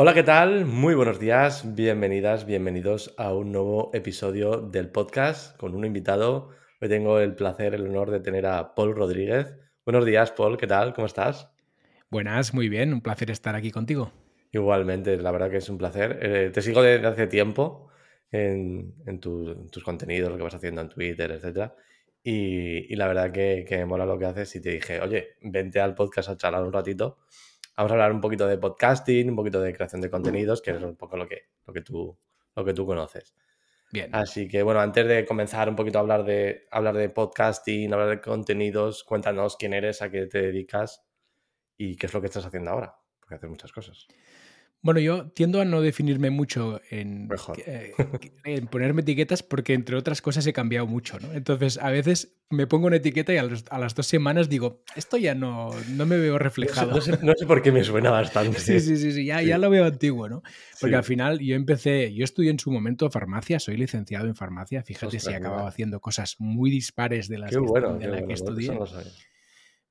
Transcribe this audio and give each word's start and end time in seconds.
Hola, 0.00 0.14
¿qué 0.14 0.22
tal? 0.22 0.64
Muy 0.64 0.94
buenos 0.94 1.18
días, 1.18 1.74
bienvenidas, 1.74 2.46
bienvenidos 2.46 3.12
a 3.18 3.34
un 3.34 3.50
nuevo 3.50 3.90
episodio 3.92 4.58
del 4.60 4.90
podcast 4.90 5.56
con 5.56 5.74
un 5.74 5.84
invitado. 5.84 6.50
Hoy 6.80 6.88
tengo 6.88 7.18
el 7.18 7.34
placer, 7.34 7.74
el 7.74 7.84
honor 7.84 8.12
de 8.12 8.20
tener 8.20 8.46
a 8.46 8.76
Paul 8.76 8.94
Rodríguez. 8.94 9.56
Buenos 9.84 10.06
días, 10.06 10.30
Paul, 10.30 10.56
¿qué 10.56 10.68
tal? 10.68 10.94
¿Cómo 10.94 11.08
estás? 11.08 11.50
Buenas, 12.10 12.54
muy 12.54 12.68
bien, 12.68 12.92
un 12.92 13.00
placer 13.00 13.32
estar 13.32 13.56
aquí 13.56 13.72
contigo. 13.72 14.12
Igualmente, 14.52 15.16
la 15.16 15.32
verdad 15.32 15.50
que 15.50 15.56
es 15.56 15.68
un 15.68 15.78
placer. 15.78 16.20
Eh, 16.22 16.50
te 16.54 16.62
sigo 16.62 16.80
desde 16.80 17.04
hace 17.04 17.26
tiempo 17.26 17.90
en, 18.30 19.18
tus 19.18 19.82
contenidos, 19.82 20.30
lo 20.30 20.36
que 20.36 20.44
vas 20.44 20.54
haciendo 20.54 20.80
en 20.80 20.90
Twitter, 20.90 21.32
etc. 21.32 21.72
Y, 22.22 22.94
la 22.94 23.08
verdad 23.08 23.32
que, 23.32 23.64
que 23.68 23.78
me 23.78 23.86
mola 23.86 24.06
lo 24.06 24.16
que 24.16 24.26
haces 24.26 24.54
y 24.54 24.60
te 24.60 24.70
dije, 24.70 25.00
oye, 25.00 25.30
vente 25.42 25.80
al 25.80 25.96
podcast 25.96 26.28
a 26.28 26.36
charlar 26.36 26.62
un 26.62 26.72
ratito 26.72 27.18
Vamos 27.78 27.92
a 27.92 27.94
hablar 27.94 28.10
un 28.10 28.20
poquito 28.20 28.44
de 28.48 28.58
podcasting, 28.58 29.30
un 29.30 29.36
poquito 29.36 29.60
de 29.60 29.72
creación 29.72 30.00
de 30.00 30.10
contenidos, 30.10 30.60
que 30.60 30.72
es 30.72 30.82
un 30.82 30.96
poco 30.96 31.16
lo 31.16 31.28
que, 31.28 31.42
lo 31.64 31.72
que, 31.72 31.80
tú, 31.80 32.18
lo 32.56 32.64
que 32.64 32.74
tú 32.74 32.84
conoces. 32.84 33.36
Bien. 33.92 34.12
Así 34.12 34.48
que 34.48 34.64
bueno, 34.64 34.80
antes 34.80 35.06
de 35.06 35.24
comenzar 35.24 35.68
un 35.68 35.76
poquito 35.76 35.98
a 35.98 36.00
hablar 36.00 36.24
de, 36.24 36.66
hablar 36.72 36.96
de 36.96 37.08
podcasting, 37.08 37.92
hablar 37.92 38.08
de 38.08 38.20
contenidos, 38.20 39.04
cuéntanos 39.04 39.56
quién 39.56 39.74
eres, 39.74 40.02
a 40.02 40.10
qué 40.10 40.26
te 40.26 40.42
dedicas 40.42 41.06
y 41.76 41.94
qué 41.94 42.06
es 42.06 42.14
lo 42.14 42.20
que 42.20 42.26
estás 42.26 42.44
haciendo 42.44 42.72
ahora, 42.72 42.96
porque 43.20 43.36
haces 43.36 43.48
muchas 43.48 43.70
cosas. 43.70 44.08
Bueno, 44.80 45.00
yo 45.00 45.30
tiendo 45.32 45.60
a 45.60 45.64
no 45.64 45.80
definirme 45.80 46.30
mucho 46.30 46.80
en, 46.90 47.28
eh, 47.66 47.92
en, 48.44 48.68
ponerme 48.68 49.02
etiquetas 49.02 49.42
porque, 49.42 49.74
entre 49.74 49.96
otras 49.96 50.22
cosas, 50.22 50.46
he 50.46 50.52
cambiado 50.52 50.86
mucho, 50.86 51.18
¿no? 51.18 51.32
Entonces, 51.32 51.78
a 51.78 51.90
veces 51.90 52.36
me 52.48 52.68
pongo 52.68 52.86
una 52.86 52.96
etiqueta 52.96 53.34
y 53.34 53.38
a, 53.38 53.42
las 53.42 53.94
dos 53.94 54.06
semanas 54.06 54.48
digo, 54.48 54.82
esto 54.94 55.16
ya 55.16 55.34
no, 55.34 55.70
no 55.90 56.06
me 56.06 56.16
veo 56.16 56.38
reflejado. 56.38 56.92
No 56.92 57.00
sé, 57.00 57.46
por 57.46 57.60
qué 57.60 57.72
me 57.72 57.82
suena 57.82 58.10
bastante. 58.10 58.58
sí, 58.60 58.78
sí, 58.78 58.96
sí, 58.96 59.12
sí 59.12 59.24
ya, 59.24 59.42
ya 59.42 59.58
lo 59.58 59.68
veo 59.68 59.84
antiguo, 59.84 60.28
¿no? 60.28 60.42
Porque 60.80 60.96
al 60.96 61.04
final 61.04 61.40
yo 61.40 61.56
empecé, 61.56 62.14
yo 62.14 62.22
estudié 62.22 62.52
en 62.52 62.60
su 62.60 62.70
momento 62.70 63.10
farmacia, 63.10 63.58
soy 63.58 63.76
licenciado 63.76 64.26
en 64.26 64.36
farmacia, 64.36 64.84
fíjate 64.84 65.18
si 65.18 65.30
he 65.30 65.34
acabado 65.34 65.66
haciendo 65.66 66.00
cosas 66.00 66.36
muy 66.38 66.70
dispares 66.70 67.28
de 67.28 67.38
las 67.38 67.50
que, 67.50 67.56
de 67.58 68.08
la 68.08 68.24
que 68.24 68.32
estudié. 68.32 68.78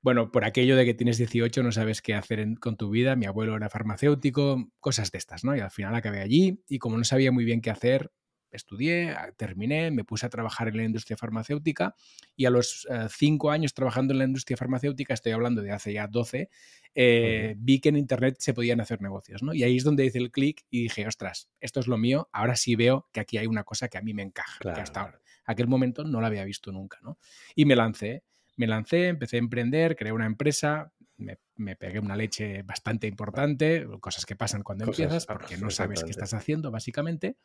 Bueno, 0.01 0.31
por 0.31 0.45
aquello 0.45 0.75
de 0.75 0.85
que 0.85 0.93
tienes 0.93 1.17
18 1.17 1.63
no 1.63 1.71
sabes 1.71 2.01
qué 2.01 2.13
hacer 2.13 2.45
con 2.59 2.77
tu 2.77 2.89
vida, 2.89 3.15
mi 3.15 3.25
abuelo 3.25 3.55
era 3.55 3.69
farmacéutico, 3.69 4.71
cosas 4.79 5.11
de 5.11 5.17
estas, 5.17 5.43
¿no? 5.43 5.55
Y 5.55 5.59
al 5.59 5.71
final 5.71 5.95
acabé 5.95 6.21
allí 6.21 6.63
y 6.67 6.79
como 6.79 6.97
no 6.97 7.03
sabía 7.03 7.31
muy 7.31 7.45
bien 7.45 7.61
qué 7.61 7.71
hacer, 7.71 8.11
estudié, 8.51 9.15
terminé, 9.35 9.91
me 9.91 10.03
puse 10.03 10.25
a 10.25 10.29
trabajar 10.29 10.67
en 10.69 10.77
la 10.77 10.83
industria 10.83 11.17
farmacéutica 11.17 11.95
y 12.35 12.45
a 12.45 12.49
los 12.49 12.87
eh, 12.89 13.07
cinco 13.09 13.51
años 13.51 13.73
trabajando 13.73 14.13
en 14.13 14.19
la 14.19 14.25
industria 14.25 14.57
farmacéutica, 14.57 15.13
estoy 15.13 15.31
hablando 15.31 15.61
de 15.61 15.71
hace 15.71 15.93
ya 15.93 16.07
12, 16.07 16.49
eh, 16.95 17.55
vi 17.57 17.79
que 17.79 17.89
en 17.89 17.97
Internet 17.97 18.37
se 18.39 18.53
podían 18.53 18.79
hacer 18.81 19.01
negocios, 19.01 19.43
¿no? 19.43 19.53
Y 19.53 19.63
ahí 19.63 19.77
es 19.77 19.83
donde 19.83 20.05
hice 20.05 20.19
el 20.19 20.31
clic 20.31 20.65
y 20.69 20.83
dije, 20.83 21.07
ostras, 21.07 21.49
esto 21.59 21.79
es 21.79 21.87
lo 21.87 21.97
mío, 21.97 22.29
ahora 22.31 22.55
sí 22.55 22.75
veo 22.75 23.07
que 23.11 23.19
aquí 23.19 23.37
hay 23.37 23.47
una 23.47 23.63
cosa 23.63 23.87
que 23.87 23.97
a 23.97 24.01
mí 24.01 24.13
me 24.13 24.23
encaja, 24.23 24.59
que 24.59 24.81
hasta 24.81 25.01
ahora, 25.01 25.21
aquel 25.45 25.67
momento 25.67 26.03
no 26.03 26.21
la 26.21 26.27
había 26.27 26.43
visto 26.43 26.71
nunca, 26.71 26.99
¿no? 27.01 27.17
Y 27.55 27.65
me 27.65 27.75
lancé 27.75 28.23
me 28.58 28.67
lancé, 28.67 29.08
empecé 29.08 29.38
a 29.38 29.39
emprender, 29.39 29.95
creé 29.95 30.11
una 30.11 30.25
empresa, 30.25 30.91
me, 31.17 31.75
pegué 31.75 32.00
una 32.00 32.16
leche 32.16 32.64
bastante 32.64 33.08
importante, 33.08 33.88
cosas 33.99 34.25
que 34.25 34.36
pasan 34.36 34.64
cuando 34.64 34.86
empiezas 34.86 35.25
porque 35.25 35.58
no 35.58 35.69
sabes 35.69 36.03
qué 36.03 36.11
estás 36.11 36.33
haciendo, 36.33 36.69
básicamente. 36.69 37.38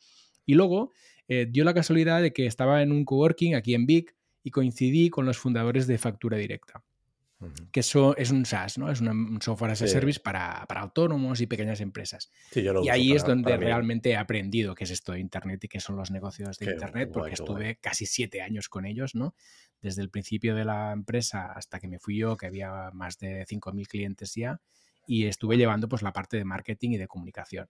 Y 0.44 0.54
luego 0.54 0.92
eh, 1.28 1.46
dio 1.48 1.64
la 1.64 1.74
casualidad 1.74 2.20
de 2.20 2.32
que 2.32 2.46
estaba 2.46 2.82
en 2.82 2.92
un 2.92 3.04
coworking 3.04 3.54
aquí 3.54 3.74
en 3.74 3.86
Vic 3.86 4.16
y 4.42 4.50
coincidí 4.50 5.08
con 5.08 5.24
los 5.24 5.38
fundadores 5.38 5.86
de 5.86 5.98
Factura 5.98 6.36
Directa 6.36 6.82
que 7.70 7.80
eso 7.80 8.16
es 8.16 8.30
un 8.30 8.44
SaaS, 8.44 8.78
¿no? 8.78 8.90
Es 8.90 9.00
un 9.00 9.40
software 9.40 9.72
as 9.72 9.82
a 9.82 9.86
service 9.86 10.20
para, 10.20 10.62
autónomos 10.62 11.40
y 11.40 11.46
pequeñas 11.46 11.80
empresas. 11.80 12.30
y 12.54 12.88
ahí 12.88 13.12
es 13.12 13.24
donde 13.24 13.56
realmente 13.56 14.10
he 14.10 14.16
aprendido 14.16 14.74
qué 14.74 14.84
es 14.84 14.90
esto 14.90 15.12
de 15.12 15.20
Internet 15.20 15.64
y 15.64 15.68
qué 15.68 15.80
son 15.80 15.96
los 15.96 16.10
negocios 16.10 16.58
de 16.58 16.72
Internet, 16.72 17.10
porque 17.12 17.34
estuve 17.34 17.76
casi 17.76 18.06
siete 18.06 18.42
años 18.42 18.68
con 18.68 18.86
ellos, 18.86 19.14
¿no? 19.14 19.34
Desde 19.82 20.00
el 20.00 20.10
principio 20.10 20.54
de 20.54 20.64
la 20.64 20.92
empresa 20.92 21.52
hasta 21.52 21.80
que 21.80 21.88
me 21.88 21.98
fui 21.98 22.16
yo, 22.16 22.36
que 22.36 22.46
había 22.46 22.90
más 22.92 23.18
de 23.18 23.44
5.000 23.46 23.86
clientes 23.86 24.34
ya, 24.34 24.60
y 25.06 25.26
estuve 25.26 25.58
llevando 25.58 25.88
pues 25.88 26.02
la 26.02 26.12
parte 26.12 26.36
de 26.38 26.44
marketing 26.44 26.92
y 26.92 26.98
de 26.98 27.08
comunicación 27.08 27.68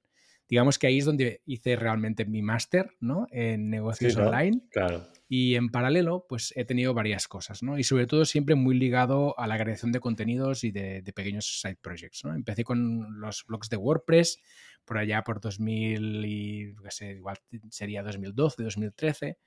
digamos 0.53 0.79
que 0.79 0.87
ahí 0.87 0.99
es 0.99 1.07
donde 1.07 1.41
hice 1.47 1.77
realmente 1.77 2.27
mi 2.27 2.43
máster, 2.43 2.91
¿no? 3.01 3.27
En 3.31 3.71
negocios 3.71 4.17
online. 4.19 4.61
Claro. 4.71 5.09
Y 5.27 5.55
en 5.55 5.71
paralelo, 5.71 6.27
pues 6.29 6.53
he 6.57 6.67
tenido 6.67 6.93
varias 6.93 7.27
cosas, 7.27 7.63
¿no? 7.63 7.79
Y 7.79 7.85
sobre 7.85 8.07
todo 8.07 8.27
siempre 8.27 8.55
muy 8.55 8.79
ligado 8.79 9.39
a 9.39 9.47
la 9.47 9.57
creación 9.57 9.93
de 9.93 10.01
contenidos 10.01 10.65
y 10.65 10.71
de, 10.71 11.03
pequeños 11.15 11.61
side 11.63 11.79
projects, 11.81 12.25
¿no? 12.25 12.35
Empecé 12.35 12.65
con 12.65 13.19
los 13.19 13.45
blogs 13.47 13.71
de 13.71 13.79
WordPress 13.79 14.41
por 14.85 14.99
allá 14.99 15.25
por 15.25 15.41
2000 15.41 16.27
y, 16.27 16.75
qué 16.83 16.91
sé, 16.91 17.13
igual 17.13 17.39
sería 17.71 18.03
2012, 18.03 18.63
2013. 18.63 19.39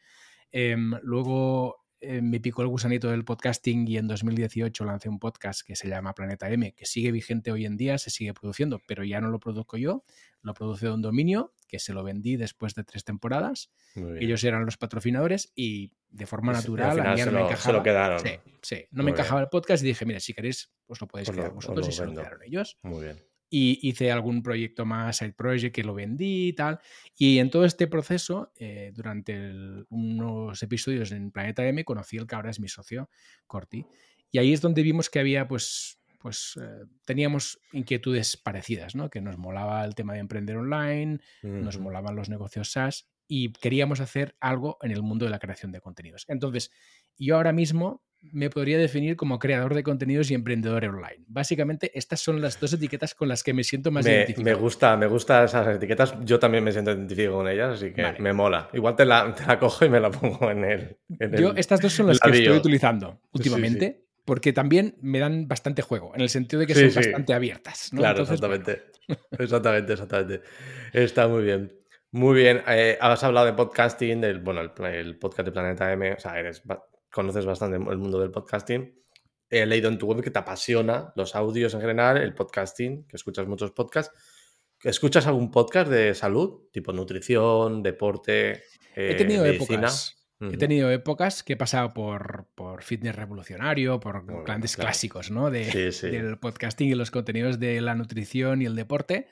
Em, 0.51 0.93
luego 1.03 1.84
eh, 2.01 2.21
me 2.21 2.39
picó 2.39 2.61
el 2.61 2.67
gusanito 2.67 3.09
del 3.09 3.23
podcasting 3.23 3.87
y 3.87 3.97
en 3.97 4.07
2018 4.07 4.85
lancé 4.85 5.09
un 5.09 5.19
podcast 5.19 5.61
que 5.65 5.75
se 5.75 5.87
llama 5.87 6.13
Planeta 6.13 6.49
M, 6.49 6.73
que 6.73 6.85
sigue 6.85 7.11
vigente 7.11 7.51
hoy 7.51 7.65
en 7.65 7.77
día, 7.77 7.97
se 7.97 8.09
sigue 8.09 8.33
produciendo, 8.33 8.81
pero 8.87 9.03
ya 9.03 9.21
no 9.21 9.29
lo 9.29 9.39
produzco 9.39 9.77
yo, 9.77 10.03
lo 10.41 10.53
produce 10.53 10.89
un 10.89 11.01
dominio 11.01 11.53
que 11.67 11.79
se 11.79 11.93
lo 11.93 12.03
vendí 12.03 12.35
después 12.35 12.75
de 12.75 12.83
tres 12.83 13.03
temporadas. 13.03 13.71
Ellos 13.95 14.43
eran 14.43 14.65
los 14.65 14.77
patrocinadores 14.77 15.51
y 15.55 15.93
de 16.09 16.25
forma 16.25 16.53
natural 16.53 16.99
a 16.99 17.15
mí 17.15 17.21
no 17.21 17.31
me 17.31 17.41
encajaba. 17.41 17.81
quedaron. 17.81 18.21
Sí, 18.61 18.85
no 18.91 19.03
me 19.03 19.11
encajaba 19.11 19.41
el 19.41 19.49
podcast 19.49 19.83
y 19.83 19.87
dije, 19.87 20.05
mira, 20.05 20.19
si 20.19 20.33
queréis, 20.33 20.71
os 20.87 20.99
lo 21.01 21.07
podéis 21.07 21.31
crear 21.31 21.51
vosotros 21.51 21.87
y 21.87 21.91
se 21.91 22.05
lo 22.05 22.11
quedaron 22.11 22.43
ellos. 22.43 22.77
Muy 22.83 23.05
bien 23.05 23.34
y 23.49 23.87
hice 23.87 24.11
algún 24.11 24.41
proyecto 24.41 24.85
más, 24.85 25.21
el 25.21 25.33
project 25.33 25.75
que 25.75 25.83
lo 25.83 25.93
vendí 25.93 26.49
y 26.49 26.53
tal. 26.53 26.79
Y 27.15 27.39
en 27.39 27.49
todo 27.49 27.65
este 27.65 27.87
proceso, 27.87 28.51
eh, 28.55 28.91
durante 28.93 29.51
unos 29.89 30.61
episodios 30.63 31.11
en 31.11 31.31
Planeta 31.31 31.65
M, 31.65 31.83
conocí 31.83 32.17
el 32.17 32.27
que 32.27 32.35
ahora 32.35 32.49
es 32.49 32.59
mi 32.59 32.67
socio, 32.67 33.09
Corti. 33.47 33.85
Y 34.31 34.39
ahí 34.39 34.53
es 34.53 34.61
donde 34.61 34.81
vimos 34.81 35.09
que 35.09 35.19
había, 35.19 35.47
pues, 35.47 35.99
pues 36.19 36.59
eh, 36.61 36.85
teníamos 37.05 37.59
inquietudes 37.71 38.35
parecidas, 38.37 38.95
¿no? 38.95 39.09
Que 39.09 39.21
nos 39.21 39.37
molaba 39.37 39.85
el 39.85 39.95
tema 39.95 40.13
de 40.13 40.19
emprender 40.19 40.57
online, 40.57 41.19
nos 41.43 41.79
molaban 41.79 42.15
los 42.15 42.29
negocios 42.29 42.71
SaaS 42.71 43.07
y 43.27 43.51
queríamos 43.53 43.99
hacer 43.99 44.35
algo 44.39 44.77
en 44.81 44.91
el 44.91 45.01
mundo 45.01 45.25
de 45.25 45.31
la 45.31 45.39
creación 45.39 45.71
de 45.71 45.81
contenidos. 45.81 46.25
Entonces, 46.27 46.71
yo 47.17 47.37
ahora 47.37 47.53
mismo 47.53 48.04
me 48.31 48.49
podría 48.49 48.77
definir 48.77 49.15
como 49.15 49.39
creador 49.39 49.73
de 49.73 49.83
contenidos 49.83 50.31
y 50.31 50.33
emprendedor 50.33 50.85
online. 50.85 51.23
Básicamente, 51.27 51.91
estas 51.97 52.19
son 52.19 52.41
las 52.41 52.59
dos 52.59 52.73
etiquetas 52.73 53.15
con 53.15 53.27
las 53.27 53.43
que 53.43 53.53
me 53.53 53.63
siento 53.63 53.91
más 53.91 54.05
identificado. 54.05 54.43
Me 54.43 54.53
gusta, 54.53 54.97
me 54.97 55.07
gustan 55.07 55.45
esas 55.45 55.75
etiquetas. 55.75 56.15
Yo 56.23 56.39
también 56.39 56.63
me 56.63 56.71
siento 56.71 56.91
identificado 56.91 57.37
con 57.37 57.47
ellas, 57.47 57.75
así 57.75 57.91
que 57.93 58.15
me 58.19 58.33
mola. 58.33 58.69
Igual 58.73 58.95
te 58.95 59.05
la, 59.05 59.33
cojo 59.59 59.85
y 59.85 59.89
me 59.89 59.99
la 59.99 60.11
pongo 60.11 60.51
en 60.51 60.63
el. 60.63 60.97
Yo, 61.37 61.53
estas 61.55 61.81
dos 61.81 61.93
son 61.93 62.07
las 62.07 62.19
que 62.19 62.29
estoy 62.29 62.57
utilizando 62.57 63.21
últimamente. 63.31 64.01
Porque 64.25 64.53
también 64.53 64.95
me 65.01 65.19
dan 65.19 65.47
bastante 65.47 65.83
juego, 65.83 66.11
en 66.15 66.21
el 66.21 66.29
sentido 66.29 66.59
de 66.59 66.65
que 66.65 66.73
son 66.73 66.91
bastante 66.95 67.31
abiertas. 67.35 67.91
Claro, 67.95 68.23
exactamente. 68.23 68.85
exactamente, 69.37 69.93
exactamente. 69.93 70.41
Está 70.93 71.27
muy 71.27 71.43
bien. 71.43 71.71
Muy 72.09 72.35
bien. 72.35 72.63
Eh, 72.67 72.97
has 72.99 73.23
hablado 73.23 73.45
de 73.45 73.53
podcasting, 73.53 74.21
del, 74.21 74.39
bueno, 74.39 74.61
el, 74.61 74.85
el, 74.85 75.17
podcast 75.19 75.45
de 75.45 75.51
Planeta 75.51 75.91
M. 75.91 76.13
O 76.13 76.19
sea, 76.19 76.39
eres 76.39 76.63
conoces 77.15 77.45
bastante 77.45 77.77
el 77.77 77.97
mundo 77.97 78.19
del 78.19 78.29
podcasting. 78.29 78.93
He 79.49 79.65
leído 79.65 79.87
en 79.87 79.97
tu 79.97 80.05
web 80.05 80.21
que 80.21 80.31
te 80.31 80.39
apasiona 80.39 81.13
los 81.15 81.33
audios 81.33 81.73
en 81.73 81.79
general, 81.79 82.17
el 82.17 82.33
podcasting, 82.35 83.07
que 83.07 83.15
escuchas 83.15 83.47
muchos 83.47 83.71
podcasts. 83.71 84.13
¿Escuchas 84.83 85.25
algún 85.25 85.49
podcast 85.49 85.89
de 85.89 86.13
salud, 86.13 86.67
tipo 86.73 86.91
nutrición, 86.91 87.81
deporte? 87.81 88.63
He 88.93 89.15
tenido 89.15 89.43
medicina? 89.43 89.87
épocas. 89.87 90.17
He 90.41 90.57
tenido 90.57 90.91
épocas 90.91 91.41
que 91.41 91.53
he 91.53 91.57
pasado 91.57 91.93
por, 91.93 92.47
por 92.53 92.83
fitness 92.83 93.15
revolucionario, 93.15 94.01
por 94.01 94.43
grandes 94.43 94.75
clásicos 94.75 95.31
¿no? 95.31 95.49
De, 95.49 95.91
del 96.01 96.37
podcasting 96.37 96.89
y 96.89 96.95
los 96.95 97.09
contenidos 97.09 97.57
de 97.57 97.79
la 97.79 97.95
nutrición 97.95 98.61
y 98.61 98.65
el 98.65 98.75
deporte, 98.75 99.29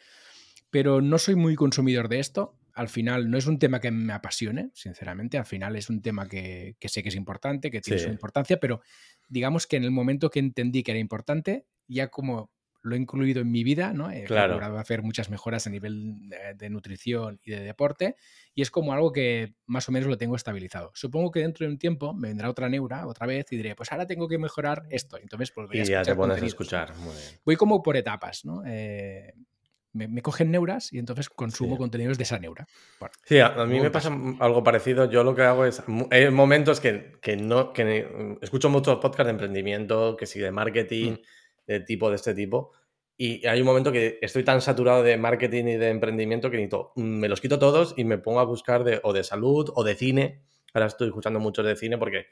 pero 0.71 1.01
no 1.01 1.17
soy 1.17 1.35
muy 1.35 1.55
consumidor 1.55 2.07
de 2.07 2.19
esto 2.19 2.57
al 2.73 2.89
final 2.89 3.29
no 3.29 3.37
es 3.37 3.45
un 3.45 3.59
tema 3.59 3.79
que 3.79 3.91
me 3.91 4.13
apasione, 4.13 4.71
sinceramente, 4.73 5.37
al 5.37 5.45
final 5.45 5.75
es 5.75 5.89
un 5.89 6.01
tema 6.01 6.27
que, 6.27 6.75
sé 6.81 7.03
que 7.03 7.09
es 7.09 7.15
importante, 7.15 7.69
que 7.69 7.81
tiene 7.81 7.99
su 7.99 8.09
importancia, 8.09 8.59
pero 8.59 8.81
digamos 9.27 9.67
que 9.67 9.77
en 9.77 9.83
el 9.83 9.91
momento 9.91 10.29
que 10.29 10.39
entendí 10.39 10.83
que 10.83 10.91
era 10.91 10.99
importante, 10.99 11.67
ya 11.87 12.07
como 12.07 12.51
lo 12.81 12.95
he 12.95 12.99
incluido 12.99 13.41
en 13.41 13.49
mi 13.49 13.63
vida, 13.63 13.93
¿no? 13.93 14.11
He 14.11 14.25
claro. 14.25 14.53
logrado 14.53 14.77
hacer 14.77 15.03
muchas 15.03 15.29
mejoras 15.29 15.67
a 15.67 15.69
nivel 15.69 16.29
de, 16.57 16.69
nutrición 16.69 17.39
y 17.41 17.51
de 17.51 17.61
deporte, 17.61 18.17
y 18.53 18.61
es 18.61 18.71
como 18.71 18.91
algo 18.91 19.13
que 19.13 19.53
más 19.67 19.87
o 19.87 19.93
menos 19.93 20.09
lo 20.09 20.17
tengo 20.17 20.35
estabilizado. 20.35 20.91
Supongo 20.93 21.31
que 21.31 21.39
dentro 21.39 21.65
de 21.65 21.71
un 21.71 21.77
tiempo 21.77 22.13
me 22.13 22.27
vendrá 22.27 22.49
otra 22.49 22.67
neura 22.67 23.07
otra 23.07 23.25
vez 23.25 23.45
y 23.51 23.57
diré, 23.57 23.75
pues 23.75 23.91
ahora 23.91 24.05
tengo 24.05 24.27
que 24.27 24.37
mejorar 24.37 24.83
esto. 24.89 25.17
Entonces, 25.17 25.51
pues 25.51 25.69
y 25.71 25.85
ya 25.85 26.01
te 26.01 26.13
pones 26.13 26.41
a 26.41 26.45
escuchar. 26.45 26.93
Voy 27.45 27.55
como 27.55 27.81
por 27.81 27.95
etapas, 27.95 28.43
¿no? 28.43 28.63
Eh, 28.65 29.33
me, 29.93 30.21
cogen 30.21 30.51
neuras 30.51 30.91
y 30.91 30.99
entonces 30.99 31.29
consumo 31.29 31.77
contenidos 31.77 32.17
de 32.17 32.23
esa 32.23 32.39
neura. 32.39 32.67
sí, 33.23 33.39
a, 33.39 33.51
mí 33.65 33.79
me 33.79 33.91
pasa 33.91 34.11
algo 34.39 34.63
parecido. 34.63 35.09
Yo 35.09 35.23
lo 35.23 35.35
que 35.35 35.43
hago 35.43 35.65
es, 35.65 35.83
hay 36.11 36.29
momentos 36.31 36.79
que, 36.79 37.37
no, 37.39 37.71
que 37.73 38.37
escucho 38.41 38.69
muchos 38.69 38.97
podcasts 38.97 39.25
de 39.25 39.31
emprendimiento, 39.31 40.17
que 40.17 40.25
sí, 40.25 40.39
de 40.39 40.51
marketing, 40.51 41.11
mm. 41.11 41.17
de 41.67 41.79
tipo 41.81 42.09
de 42.09 42.15
este 42.15 42.33
tipo, 42.33 42.71
y 43.15 43.45
hay 43.45 43.59
un 43.59 43.67
momento 43.67 43.91
que 43.91 44.17
estoy 44.21 44.43
tan 44.43 44.61
saturado 44.61 45.03
de 45.03 45.17
marketing 45.17 45.65
y 45.65 45.77
de 45.77 45.89
emprendimiento 45.89 46.49
que 46.49 46.57
necesito, 46.57 46.93
mm, 46.95 47.01
me 47.01 47.29
los 47.29 47.41
quito 47.41 47.59
todos 47.59 47.93
y 47.95 48.03
me 48.03 48.17
pongo 48.17 48.39
a 48.39 48.45
buscar 48.45 48.83
de, 48.83 48.99
o 49.03 49.13
de 49.13 49.23
salud 49.23 49.71
o 49.75 49.83
de 49.83 49.95
cine. 49.95 50.41
Ahora 50.73 50.87
estoy 50.87 51.09
escuchando 51.09 51.39
mucho 51.39 51.61
de 51.61 51.75
cine 51.75 51.97
porque 51.97 52.25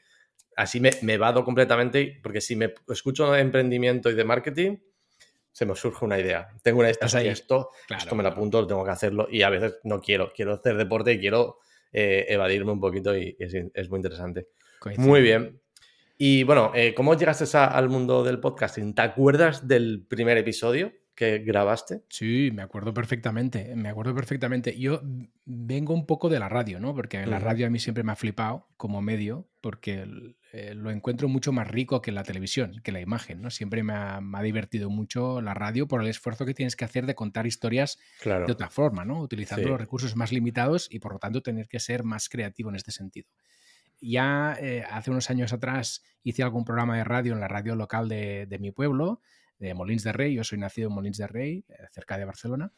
así 0.56 0.80
me, 0.80 0.90
me 1.02 1.18
vado 1.18 1.44
completamente, 1.44 2.18
porque 2.22 2.40
si 2.40 2.56
me 2.56 2.74
escucho 2.88 3.30
de 3.30 3.40
emprendimiento 3.40 4.10
y 4.10 4.14
de 4.14 4.24
marketing, 4.24 4.78
se 5.52 5.66
me 5.66 5.74
surge 5.76 6.04
una 6.04 6.18
idea. 6.18 6.48
Tengo 6.62 6.80
una 6.80 6.90
esta, 6.90 7.06
esto, 7.22 7.70
esto 7.88 8.14
me 8.14 8.22
lo 8.22 8.30
apunto, 8.30 8.66
tengo 8.66 8.84
que 8.84 8.90
hacerlo 8.90 9.28
y 9.30 9.42
a 9.42 9.50
veces 9.50 9.78
no 9.84 10.00
quiero, 10.00 10.32
quiero 10.34 10.54
hacer 10.54 10.76
deporte 10.76 11.12
y 11.12 11.20
quiero 11.20 11.58
eh, 11.92 12.26
evadirme 12.28 12.72
un 12.72 12.80
poquito 12.80 13.16
y, 13.16 13.36
es, 13.38 13.88
muy 13.90 13.98
interesante. 13.98 14.48
Muy 14.96 15.20
bien. 15.20 15.60
Y 16.18 16.44
bueno, 16.44 16.72
eh, 16.74 16.94
¿cómo 16.94 17.14
llegaste 17.14 17.44
al 17.56 17.88
mundo 17.88 18.24
del 18.24 18.40
podcasting? 18.40 18.94
¿Te 18.94 19.02
acuerdas 19.02 19.68
del 19.68 20.04
primer 20.08 20.38
episodio? 20.38 20.92
que 21.14 21.38
grabaste? 21.38 22.04
Sí, 22.08 22.50
me 22.54 22.62
acuerdo 22.62 22.94
perfectamente, 22.94 23.74
me 23.76 23.88
acuerdo 23.88 24.14
perfectamente. 24.14 24.78
Yo 24.78 25.02
vengo 25.44 25.94
un 25.94 26.06
poco 26.06 26.28
de 26.28 26.38
la 26.38 26.48
radio, 26.48 26.80
¿no? 26.80 26.94
Porque 26.94 27.26
la 27.26 27.38
radio 27.38 27.66
a 27.66 27.70
mí 27.70 27.78
siempre 27.78 28.02
me 28.02 28.12
ha 28.12 28.16
flipado 28.16 28.68
como 28.76 29.02
medio, 29.02 29.46
porque 29.60 30.06
eh, 30.52 30.74
lo 30.74 30.90
encuentro 30.90 31.28
mucho 31.28 31.52
más 31.52 31.68
rico 31.68 32.02
que 32.02 32.12
la 32.12 32.22
televisión, 32.22 32.80
que 32.84 32.92
la 32.92 33.00
imagen, 33.00 33.40
¿no? 33.40 33.50
Siempre 33.50 33.82
me 33.82 33.94
ha, 33.94 34.20
divertido 34.42 34.90
mucho 34.90 35.40
la 35.40 35.54
radio 35.54 35.88
por 35.88 36.02
el 36.02 36.08
esfuerzo 36.08 36.44
que 36.44 36.54
tienes 36.54 36.76
que 36.76 36.84
hacer 36.84 37.06
de 37.06 37.14
contar 37.14 37.46
historias 37.46 37.98
de 38.22 38.52
otra 38.52 38.70
forma, 38.70 39.04
¿no? 39.04 39.20
Utilizando 39.20 39.68
los 39.68 39.80
recursos 39.80 40.14
más 40.16 40.32
limitados 40.32 40.88
y 40.90 40.98
por 40.98 41.12
lo 41.12 41.18
tanto 41.18 41.42
tener 41.42 41.68
que 41.68 41.80
ser 41.80 42.04
más 42.04 42.28
creativo 42.28 42.70
en 42.70 42.76
este 42.76 42.92
sentido 42.92 43.28
ya 44.02 44.56
eh, 44.60 44.84
hace 44.90 45.10
unos 45.10 45.30
años 45.30 45.52
atrás 45.52 46.02
hice 46.24 46.42
algún 46.42 46.64
programa 46.64 46.96
de 46.96 47.04
radio 47.04 47.32
en 47.32 47.40
la 47.40 47.48
radio 47.48 47.76
local 47.76 48.08
de, 48.08 48.46
de 48.46 48.58
mi 48.58 48.72
pueblo 48.72 49.20
de 49.58 49.74
Molins 49.74 50.02
de 50.02 50.12
Rey. 50.12 50.34
Yo 50.34 50.44
soy 50.44 50.58
nacido 50.58 50.88
en 50.88 50.94
Molins 50.94 51.18
de 51.18 51.26
Rey, 51.26 51.64
eh, 51.68 51.86
cerca 51.92 52.18
de 52.18 52.24
Barcelona, 52.24 52.72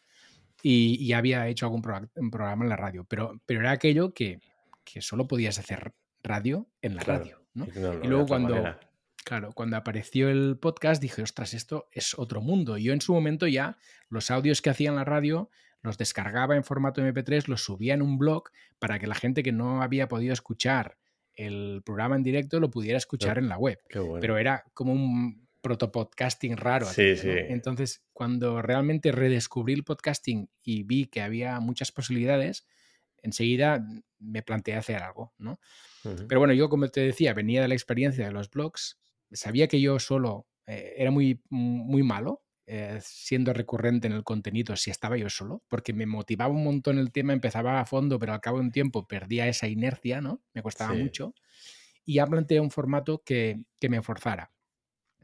y, 0.63 1.13
había 1.13 1.49
hecho 1.49 1.67
algún 1.67 1.83
programa 1.83 2.65
en 2.65 2.69
la 2.69 2.77
radio, 2.77 3.05
pero, 3.05 3.41
pero 3.45 3.61
era 3.61 3.73
aquello 3.73 4.15
que, 4.15 4.39
que 4.85 5.03
solo 5.03 5.27
podías 5.27 5.59
hacer 5.59 5.93
radio 6.23 6.69
en 6.81 6.97
la 6.97 7.03
radio. 7.03 7.44
Y 7.55 8.07
luego 8.09 8.27
cuando, 8.27 8.77
claro, 9.25 9.53
cuando 9.53 9.77
apareció 9.77 10.29
el 10.29 10.59
podcast 10.59 11.01
dije, 11.01 11.23
ostras, 11.23 11.55
esto 11.55 11.89
es 11.93 12.19
otro 12.19 12.41
mundo. 12.41 12.79
Yo 12.79 12.93
en 12.93 13.01
su 13.01 13.13
momento 13.13 13.47
ya 13.47 13.77
los 14.09 14.31
audios 14.31 14.63
que 14.63 14.71
hacía 14.71 14.91
en 14.91 14.97
la 14.97 15.05
radio 15.05 15.51
los 15.83 15.99
descargaba 15.99 16.57
en 16.57 16.65
formato 16.65 17.03
MP3, 17.03 17.47
los 17.47 17.63
subía 17.63 17.95
en 17.95 18.03
un 18.03 18.19
blog 18.19 18.45
para 18.79 18.99
que 18.99 19.07
la 19.07 19.15
gente 19.15 19.43
que 19.43 19.53
no 19.53 19.83
había 19.83 20.09
podido 20.09 20.33
escuchar 20.33 20.97
el 21.35 21.83
programa 21.85 22.17
en 22.17 22.23
directo 22.23 22.61
lo 22.61 22.71
pudiera 22.71 22.97
escuchar 22.97 23.39
en 23.39 23.49
la 23.49 23.59
web. 23.59 23.79
Pero 24.21 24.39
era 24.39 24.65
como 24.73 24.93
un 24.93 25.47
protopodcasting 25.61 26.57
raro. 26.57 26.87
Sí, 26.87 27.17
sí. 27.17 27.31
Entonces, 27.31 28.03
cuando 28.13 28.63
realmente 28.63 29.13
redescubrí 29.13 29.73
el 29.73 29.85
podcasting 29.85 30.49
y 30.63 30.83
vi 30.85 31.07
que 31.07 31.23
había 31.23 31.59
muchas 31.61 31.91
posibilidades, 31.93 32.67
enseguida 33.25 33.85
me 34.19 34.43
planteé 34.43 34.77
hacer 34.77 35.03
algo, 35.03 35.35
¿no? 35.39 35.59
Pero 36.29 36.39
bueno, 36.39 36.53
yo 36.53 36.69
como 36.69 36.87
te 36.89 37.01
decía, 37.01 37.33
venía 37.33 37.63
de 37.63 37.69
la 37.69 37.75
experiencia 37.75 38.27
de 38.27 38.33
los 38.33 38.51
blogs, 38.51 39.01
sabía 39.33 39.69
que 39.69 39.81
yo 39.81 39.99
solo 39.99 40.47
eh, 40.67 40.95
era 40.99 41.11
muy, 41.11 41.41
muy 41.49 42.03
malo 42.03 42.43
eh, 42.67 42.99
siendo 43.03 43.53
recurrente 43.53 44.07
en 44.07 44.13
el 44.13 44.25
contenido 44.25 44.77
si 44.77 44.91
estaba 44.91 45.17
yo 45.17 45.29
solo, 45.31 45.63
porque 45.69 45.93
me 45.93 46.07
motivaba 46.07 46.53
un 46.53 46.65
montón 46.65 46.99
el 46.99 47.13
tema, 47.13 47.33
empezaba 47.33 47.81
a 47.81 47.87
fondo, 47.87 48.19
pero 48.19 48.33
al 48.33 48.41
cabo 48.41 48.59
de 48.59 48.65
un 48.65 48.71
tiempo 48.71 49.07
perdía 49.07 49.49
esa 49.49 49.67
inercia, 49.67 50.21
¿no? 50.21 50.43
Me 50.53 50.63
costaba 50.63 50.95
mucho. 50.95 51.35
Y 52.05 52.15
ya 52.15 52.27
planteé 52.27 52.61
un 52.61 52.71
formato 52.71 53.23
que, 53.25 53.65
que 53.81 53.89
me 53.89 54.03
forzara. 54.03 54.53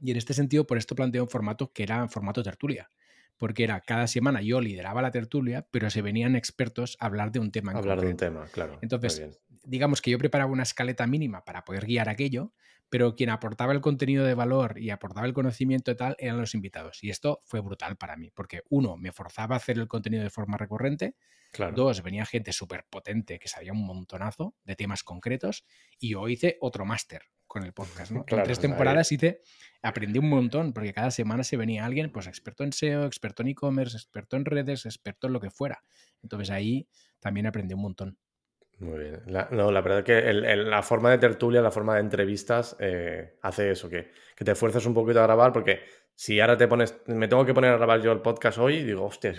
Y 0.02 0.10
en 0.10 0.16
este 0.16 0.32
sentido, 0.32 0.66
por 0.66 0.78
esto 0.78 0.94
planteo 0.94 1.22
un 1.24 1.28
formato 1.28 1.72
que 1.72 1.82
era 1.82 2.00
en 2.00 2.08
formato 2.08 2.42
tertulia, 2.42 2.90
porque 3.40 3.64
era 3.64 3.80
cada 3.80 4.06
semana 4.06 4.42
yo 4.42 4.60
lideraba 4.60 5.00
la 5.00 5.10
tertulia, 5.10 5.66
pero 5.70 5.88
se 5.88 6.02
venían 6.02 6.36
expertos 6.36 6.98
a 7.00 7.06
hablar 7.06 7.32
de 7.32 7.38
un 7.38 7.50
tema. 7.50 7.72
En 7.72 7.78
hablar 7.78 8.02
de 8.02 8.08
un 8.08 8.16
tema, 8.18 8.44
claro. 8.52 8.78
Entonces, 8.82 9.40
digamos 9.64 10.02
que 10.02 10.10
yo 10.10 10.18
preparaba 10.18 10.52
una 10.52 10.62
escaleta 10.62 11.06
mínima 11.06 11.42
para 11.42 11.64
poder 11.64 11.86
guiar 11.86 12.10
aquello, 12.10 12.52
pero 12.90 13.16
quien 13.16 13.30
aportaba 13.30 13.72
el 13.72 13.80
contenido 13.80 14.26
de 14.26 14.34
valor 14.34 14.78
y 14.78 14.90
aportaba 14.90 15.26
el 15.26 15.32
conocimiento 15.32 15.90
y 15.90 15.96
tal 15.96 16.16
eran 16.18 16.36
los 16.36 16.54
invitados. 16.54 17.02
Y 17.02 17.08
esto 17.08 17.40
fue 17.46 17.60
brutal 17.60 17.96
para 17.96 18.14
mí, 18.14 18.30
porque 18.30 18.60
uno, 18.68 18.98
me 18.98 19.10
forzaba 19.10 19.54
a 19.54 19.56
hacer 19.56 19.78
el 19.78 19.88
contenido 19.88 20.22
de 20.22 20.28
forma 20.28 20.58
recurrente, 20.58 21.14
dos, 21.74 22.02
venía 22.02 22.26
gente 22.26 22.52
súper 22.52 22.84
potente 22.90 23.38
que 23.38 23.48
sabía 23.48 23.72
un 23.72 23.86
montonazo 23.86 24.54
de 24.64 24.76
temas 24.76 25.02
concretos, 25.02 25.64
y 25.98 26.10
yo 26.10 26.28
hice 26.28 26.58
otro 26.60 26.84
máster 26.84 27.22
con 27.50 27.64
el 27.64 27.72
podcast. 27.72 28.12
¿no? 28.12 28.24
en 28.28 28.42
tres 28.44 28.60
temporadas 28.60 29.10
hice, 29.10 29.40
aprendí 29.82 30.20
un 30.20 30.28
montón, 30.28 30.72
porque 30.72 30.92
cada 30.92 31.10
semana 31.10 31.42
se 31.42 31.56
venía 31.56 31.84
alguien, 31.84 32.12
pues 32.12 32.28
experto 32.28 32.62
en 32.62 32.72
SEO, 32.72 33.04
experto 33.04 33.42
en 33.42 33.48
e-commerce, 33.48 33.96
experto 33.96 34.36
en 34.36 34.44
redes, 34.44 34.86
experto 34.86 35.26
en 35.26 35.32
lo 35.32 35.40
que 35.40 35.50
fuera. 35.50 35.82
Entonces 36.22 36.50
ahí 36.50 36.86
también 37.18 37.48
aprendí 37.48 37.74
un 37.74 37.82
montón. 37.82 38.16
Muy 38.78 39.00
bien. 39.00 39.22
La, 39.26 39.48
no, 39.50 39.72
la 39.72 39.80
verdad 39.80 39.98
es 39.98 40.04
que 40.04 40.32
la 40.32 40.82
forma 40.82 41.10
de 41.10 41.18
tertulia, 41.18 41.60
la 41.60 41.72
forma 41.72 41.96
de 41.96 42.00
entrevistas, 42.02 42.76
eh, 42.78 43.36
hace 43.42 43.72
eso, 43.72 43.88
que, 43.88 44.12
que, 44.36 44.44
te 44.44 44.54
fuerces 44.54 44.86
un 44.86 44.94
poquito 44.94 45.18
a 45.18 45.24
grabar, 45.24 45.52
porque 45.52 45.80
si 46.14 46.38
ahora 46.38 46.56
te 46.56 46.68
pones, 46.68 47.00
me 47.06 47.26
tengo 47.26 47.44
que 47.44 47.52
poner 47.52 47.72
a 47.72 47.76
grabar 47.78 48.00
yo 48.00 48.12
el 48.12 48.22
podcast 48.22 48.58
hoy, 48.58 48.76
y 48.76 48.84
digo, 48.84 49.04
hostia, 49.04 49.34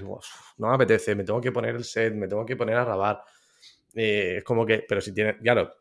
no 0.58 0.68
me 0.68 0.76
apetece, 0.76 1.16
me 1.16 1.24
tengo 1.24 1.40
que 1.40 1.54
poner 1.54 1.76
el 1.76 1.86
set, 1.86 2.14
me 2.14 2.28
tengo 2.28 2.46
que 2.46 2.58
poner 2.58 2.76
a 2.76 2.84
grabar. 2.84 3.24
Eh, 3.96 4.36
es 4.40 4.44
como 4.44 4.66
que, 4.66 4.84
pero 4.88 5.00
si 5.00 5.14
tienes, 5.14 5.38
claro, 5.38 5.74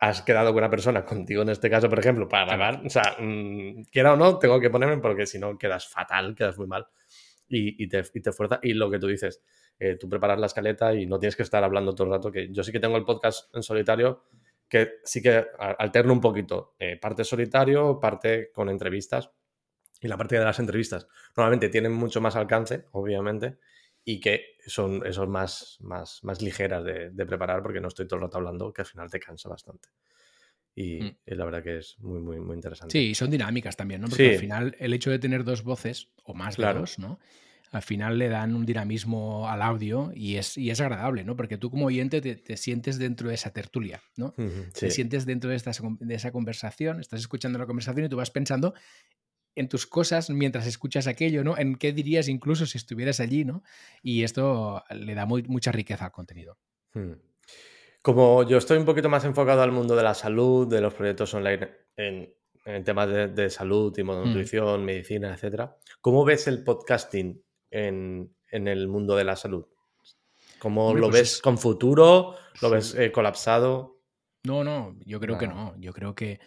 has 0.00 0.22
quedado 0.22 0.48
con 0.48 0.58
una 0.58 0.70
persona, 0.70 1.04
contigo 1.04 1.42
en 1.42 1.48
este 1.50 1.68
caso, 1.68 1.88
por 1.88 1.98
ejemplo, 1.98 2.28
para 2.28 2.46
grabar, 2.46 2.82
o 2.84 2.90
sea, 2.90 3.16
mm, 3.18 3.84
quiera 3.90 4.12
o 4.12 4.16
no, 4.16 4.38
tengo 4.38 4.60
que 4.60 4.70
ponerme 4.70 4.98
porque 4.98 5.26
si 5.26 5.38
no 5.38 5.58
quedas 5.58 5.88
fatal, 5.88 6.34
quedas 6.34 6.56
muy 6.58 6.66
mal 6.66 6.86
y, 7.48 7.82
y, 7.82 7.88
te, 7.88 8.02
y 8.14 8.20
te 8.20 8.32
fuerza. 8.32 8.60
Y 8.62 8.74
lo 8.74 8.90
que 8.90 8.98
tú 8.98 9.08
dices, 9.08 9.42
eh, 9.78 9.96
tú 9.96 10.08
preparas 10.08 10.38
la 10.38 10.46
escaleta 10.46 10.94
y 10.94 11.06
no 11.06 11.18
tienes 11.18 11.36
que 11.36 11.42
estar 11.42 11.62
hablando 11.64 11.94
todo 11.94 12.06
el 12.06 12.12
rato, 12.12 12.30
que 12.30 12.52
yo 12.52 12.62
sí 12.62 12.72
que 12.72 12.80
tengo 12.80 12.96
el 12.96 13.04
podcast 13.04 13.54
en 13.54 13.62
solitario, 13.62 14.24
que 14.68 14.96
sí 15.04 15.22
que 15.22 15.46
alterno 15.58 16.12
un 16.12 16.20
poquito, 16.20 16.74
eh, 16.78 16.96
parte 16.96 17.24
solitario, 17.24 17.98
parte 18.00 18.50
con 18.52 18.68
entrevistas. 18.68 19.30
Y 20.00 20.06
la 20.06 20.16
parte 20.16 20.38
de 20.38 20.44
las 20.44 20.60
entrevistas 20.60 21.08
normalmente 21.36 21.68
tienen 21.68 21.92
mucho 21.92 22.20
más 22.20 22.36
alcance, 22.36 22.86
obviamente, 22.92 23.58
y 24.10 24.20
que 24.20 24.56
son, 24.66 25.06
esos 25.06 25.28
más, 25.28 25.76
más, 25.80 26.20
más 26.24 26.40
ligeras 26.40 26.82
de, 26.82 27.26
preparar 27.26 27.62
porque 27.62 27.78
no 27.78 27.88
estoy 27.88 28.08
todo 28.08 28.16
el 28.16 28.22
rato 28.22 28.38
hablando, 28.38 28.72
que 28.72 28.80
al 28.80 28.86
final 28.86 29.10
te 29.10 29.20
cansa 29.20 29.50
bastante. 29.50 29.90
Y 30.74 31.02
mm. 31.02 31.16
la 31.26 31.44
verdad 31.44 31.62
que 31.62 31.76
es 31.76 31.98
muy, 31.98 32.18
muy, 32.18 32.40
muy 32.40 32.56
interesante. 32.56 32.90
Sí, 32.90 33.10
y 33.10 33.14
son 33.14 33.30
dinámicas 33.30 33.76
también, 33.76 34.00
¿no? 34.00 34.08
Porque 34.08 34.30
al 34.30 34.38
final 34.38 34.76
el 34.78 34.94
hecho 34.94 35.10
de 35.10 35.18
tener 35.18 35.44
dos 35.44 35.62
voces 35.62 36.10
o 36.24 36.32
más 36.32 36.56
de 36.56 36.72
dos, 36.72 36.98
¿no? 36.98 37.18
al 37.70 37.82
final 37.82 38.18
le 38.18 38.28
dan 38.28 38.54
un 38.54 38.64
dinamismo 38.64 39.48
al 39.48 39.60
audio 39.62 40.10
y 40.14 40.36
es, 40.36 40.56
y 40.56 40.70
es 40.70 40.80
agradable, 40.80 41.24
¿no? 41.24 41.36
Porque 41.36 41.58
tú 41.58 41.70
como 41.70 41.86
oyente 41.86 42.20
te, 42.20 42.56
sientes 42.56 42.98
dentro 42.98 43.28
de 43.28 43.34
esa 43.34 43.52
tertulia, 43.52 44.02
¿no? 44.16 44.32
Te 44.72 44.90
sientes 44.90 45.26
dentro 45.26 45.50
de, 45.50 45.56
esta, 45.56 45.72
de 46.00 46.14
esa 46.14 46.32
conversación, 46.32 47.00
estás 47.00 47.20
escuchando 47.20 47.58
la 47.58 47.66
conversación 47.66 48.06
y 48.06 48.08
tú 48.08 48.16
vas 48.16 48.30
pensando 48.30 48.72
en 49.58 49.68
tus 49.68 49.86
cosas 49.86 50.30
mientras 50.30 50.66
escuchas 50.66 51.06
aquello, 51.06 51.44
¿no? 51.44 51.58
En 51.58 51.76
qué 51.76 51.92
dirías 51.92 52.28
incluso 52.28 52.66
si 52.66 52.78
estuvieras 52.78 53.20
allí, 53.20 53.44
¿no? 53.44 53.62
Y 54.02 54.22
esto 54.22 54.82
le 54.90 55.14
da 55.14 55.26
muy, 55.26 55.42
mucha 55.44 55.72
riqueza 55.72 56.06
al 56.06 56.12
contenido. 56.12 56.58
Hmm. 56.94 57.14
Como 58.02 58.44
yo 58.44 58.58
estoy 58.58 58.78
un 58.78 58.84
poquito 58.84 59.08
más 59.08 59.24
enfocado 59.24 59.62
al 59.62 59.72
mundo 59.72 59.96
de 59.96 60.02
la 60.02 60.14
salud, 60.14 60.68
de 60.68 60.80
los 60.80 60.94
proyectos 60.94 61.34
online 61.34 61.68
en, 61.96 62.34
temas 62.84 63.08
de, 63.08 63.50
salud 63.50 63.96
y 63.98 64.02
hmm. 64.02 64.06
nutrición, 64.06 64.84
medicina, 64.84 65.32
etcétera, 65.34 65.76
¿cómo 66.00 66.24
ves 66.24 66.46
el 66.46 66.62
podcasting 66.62 67.42
en, 67.70 68.34
el 68.50 68.88
mundo 68.88 69.16
de 69.16 69.24
la 69.24 69.36
salud? 69.36 69.66
¿Cómo 70.58 70.94
lo 70.94 71.08
pues 71.08 71.20
ves 71.20 71.42
con 71.42 71.58
futuro? 71.58 72.34
¿Lo 72.62 72.70
ves 72.70 72.94
eh, 72.94 73.12
colapsado? 73.12 74.00
No, 74.44 74.64
no, 74.64 74.96
yo 75.04 75.20
creo 75.20 75.38
que 75.38 75.46
no. 75.46 75.74
Yo 75.78 75.92
creo 75.92 76.14
que, 76.14 76.40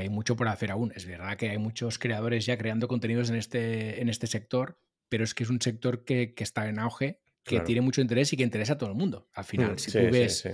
hay 0.00 0.08
mucho 0.08 0.36
por 0.36 0.48
hacer 0.48 0.70
aún. 0.70 0.92
Es 0.96 1.06
verdad 1.06 1.36
que 1.36 1.50
hay 1.50 1.58
muchos 1.58 1.98
creadores 1.98 2.46
ya 2.46 2.56
creando 2.56 2.88
contenidos 2.88 3.30
en 3.30 3.36
este, 3.36 4.00
en 4.00 4.08
este 4.08 4.26
sector, 4.26 4.78
pero 5.08 5.24
es 5.24 5.34
que 5.34 5.44
es 5.44 5.50
un 5.50 5.60
sector 5.60 6.04
que, 6.04 6.34
está 6.38 6.68
en 6.68 6.78
auge, 6.78 7.20
que 7.44 7.60
tiene 7.60 7.80
mucho 7.80 8.00
interés 8.00 8.32
y 8.32 8.36
que 8.36 8.42
interesa 8.42 8.74
a 8.74 8.78
todo 8.78 8.88
el 8.88 8.96
mundo. 8.96 9.28
Al 9.34 9.44
final, 9.44 9.74
mm, 9.74 9.78
si 9.78 9.92
tú 9.92 9.98
ves, 10.10 10.48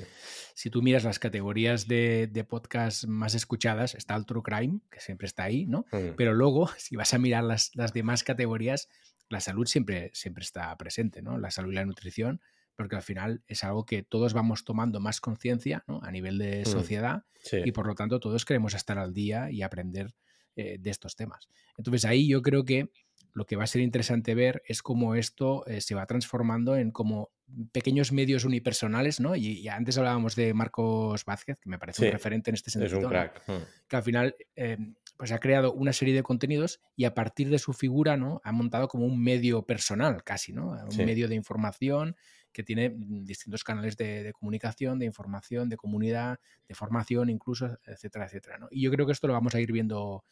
si 0.55 0.71
tú 0.71 0.83
miras 0.83 1.05
las 1.05 1.19
categorías 1.19 1.87
de, 1.87 2.27
de, 2.27 2.45
podcast 2.45 3.05
más 3.05 3.35
escuchadas, 3.35 3.95
está 3.95 4.17
el 4.17 4.27
True 4.27 4.43
Crime, 4.43 4.81
que 4.91 4.99
siempre 5.01 5.27
está 5.27 5.45
ahí, 5.45 5.67
¿no? 5.67 5.87
Mm. 5.93 6.17
Pero 6.17 6.35
luego, 6.35 6.69
si 6.79 6.97
vas 6.97 7.15
a 7.15 7.19
mirar 7.19 7.45
las, 7.45 7.71
las 7.75 7.93
demás 7.93 8.25
categorías, 8.25 8.89
la 9.29 9.41
salud 9.41 9.67
siempre, 9.67 10.11
siempre 10.15 10.43
está 10.43 10.77
presente, 10.77 11.23
¿no? 11.23 11.39
La 11.39 11.51
salud 11.51 11.73
y 11.73 11.77
la 11.77 11.85
nutrición, 11.85 12.41
porque 12.79 12.95
al 12.95 13.03
final 13.03 13.43
es 13.49 13.65
algo 13.65 13.85
que 13.85 14.05
todos 14.05 14.35
vamos 14.35 14.65
tomando 14.65 15.01
más 15.01 15.21
conciencia 15.21 15.85
a 16.01 16.13
nivel 16.13 16.39
de 16.39 16.61
mm, 16.61 16.65
sociedad 16.65 17.25
y 17.53 17.73
por 17.73 17.89
lo 17.89 17.97
tanto 17.97 18.21
todos 18.21 18.45
queremos 18.45 18.73
estar 18.73 18.99
al 18.99 19.13
día 19.13 19.51
y 19.51 19.63
aprender 19.63 20.15
eh, 20.55 20.79
de 20.79 20.89
estos 20.89 21.17
temas. 21.17 21.49
Entonces 21.77 22.05
ahí 22.05 22.29
yo 22.29 22.41
creo 22.41 22.65
que 22.65 22.89
lo 23.35 23.47
que 23.47 23.57
va 23.57 23.65
a 23.65 23.67
ser 23.67 23.83
interesante 23.83 24.37
ver 24.37 24.63
es 24.65 24.81
cómo 24.81 25.17
esto 25.17 25.67
eh, 25.67 25.81
se 25.81 25.97
va 25.97 26.07
transformando 26.07 26.77
en 26.77 26.93
como 26.93 27.33
pequeños 27.73 28.13
medios 28.13 28.45
unipersonales, 28.45 29.19
¿no? 29.19 29.35
Y, 29.35 29.67
antes 29.67 29.99
hablábamos 29.99 30.37
de 30.37 30.55
Marcos 30.55 31.25
Vázquez, 31.25 31.59
que 31.59 31.69
me 31.69 31.81
parece 31.81 32.07
un 32.07 32.13
referente 32.13 32.51
en 32.53 32.55
este 32.55 32.71
sentido. 32.71 32.99
Es 32.99 33.05
un 33.05 33.11
crack. 33.11 33.43
Que 33.89 33.97
al 33.97 34.03
final 34.05 34.37
eh, 34.55 34.77
pues 35.17 35.33
ha 35.33 35.41
creado 35.41 35.73
una 35.73 35.93
serie 35.93 36.15
de 36.15 36.23
contenidos 36.23 36.81
y 36.95 37.07
a 37.07 37.15
partir 37.15 37.49
de 37.51 37.59
su 37.59 37.73
figura, 37.73 38.17
¿no? 38.17 38.41
Ha 38.45 38.53
montado 38.53 38.87
como 38.87 39.05
un 39.05 39.21
medio 39.21 39.63
personal 39.63 40.23
casi, 40.23 40.53
¿no? 40.53 40.77
Un 40.89 41.05
medio 41.05 41.27
de 41.27 41.35
información 41.35 42.15
que 42.59 42.65
tiene 42.65 42.91
mm, 42.91 43.25
distintos 43.25 43.63
canales 43.63 43.97
de, 43.97 44.33
comunicación, 44.33 44.99
de 44.99 45.07
información, 45.07 45.69
de 45.69 45.77
comunidad, 45.77 46.41
de 46.67 46.75
formación 46.75 47.31
incluso, 47.31 47.79
etcétera, 47.87 48.27
etcétera, 48.27 48.59
¿no? 48.59 48.67
Y 48.73 48.83
yo 48.83 48.91
creo 48.91 49.07
que 49.07 49.13
esto 49.13 49.29
lo 49.29 49.33
vamos 49.33 49.55
a 49.55 49.61
ir 49.61 49.71
viendo 49.71 50.25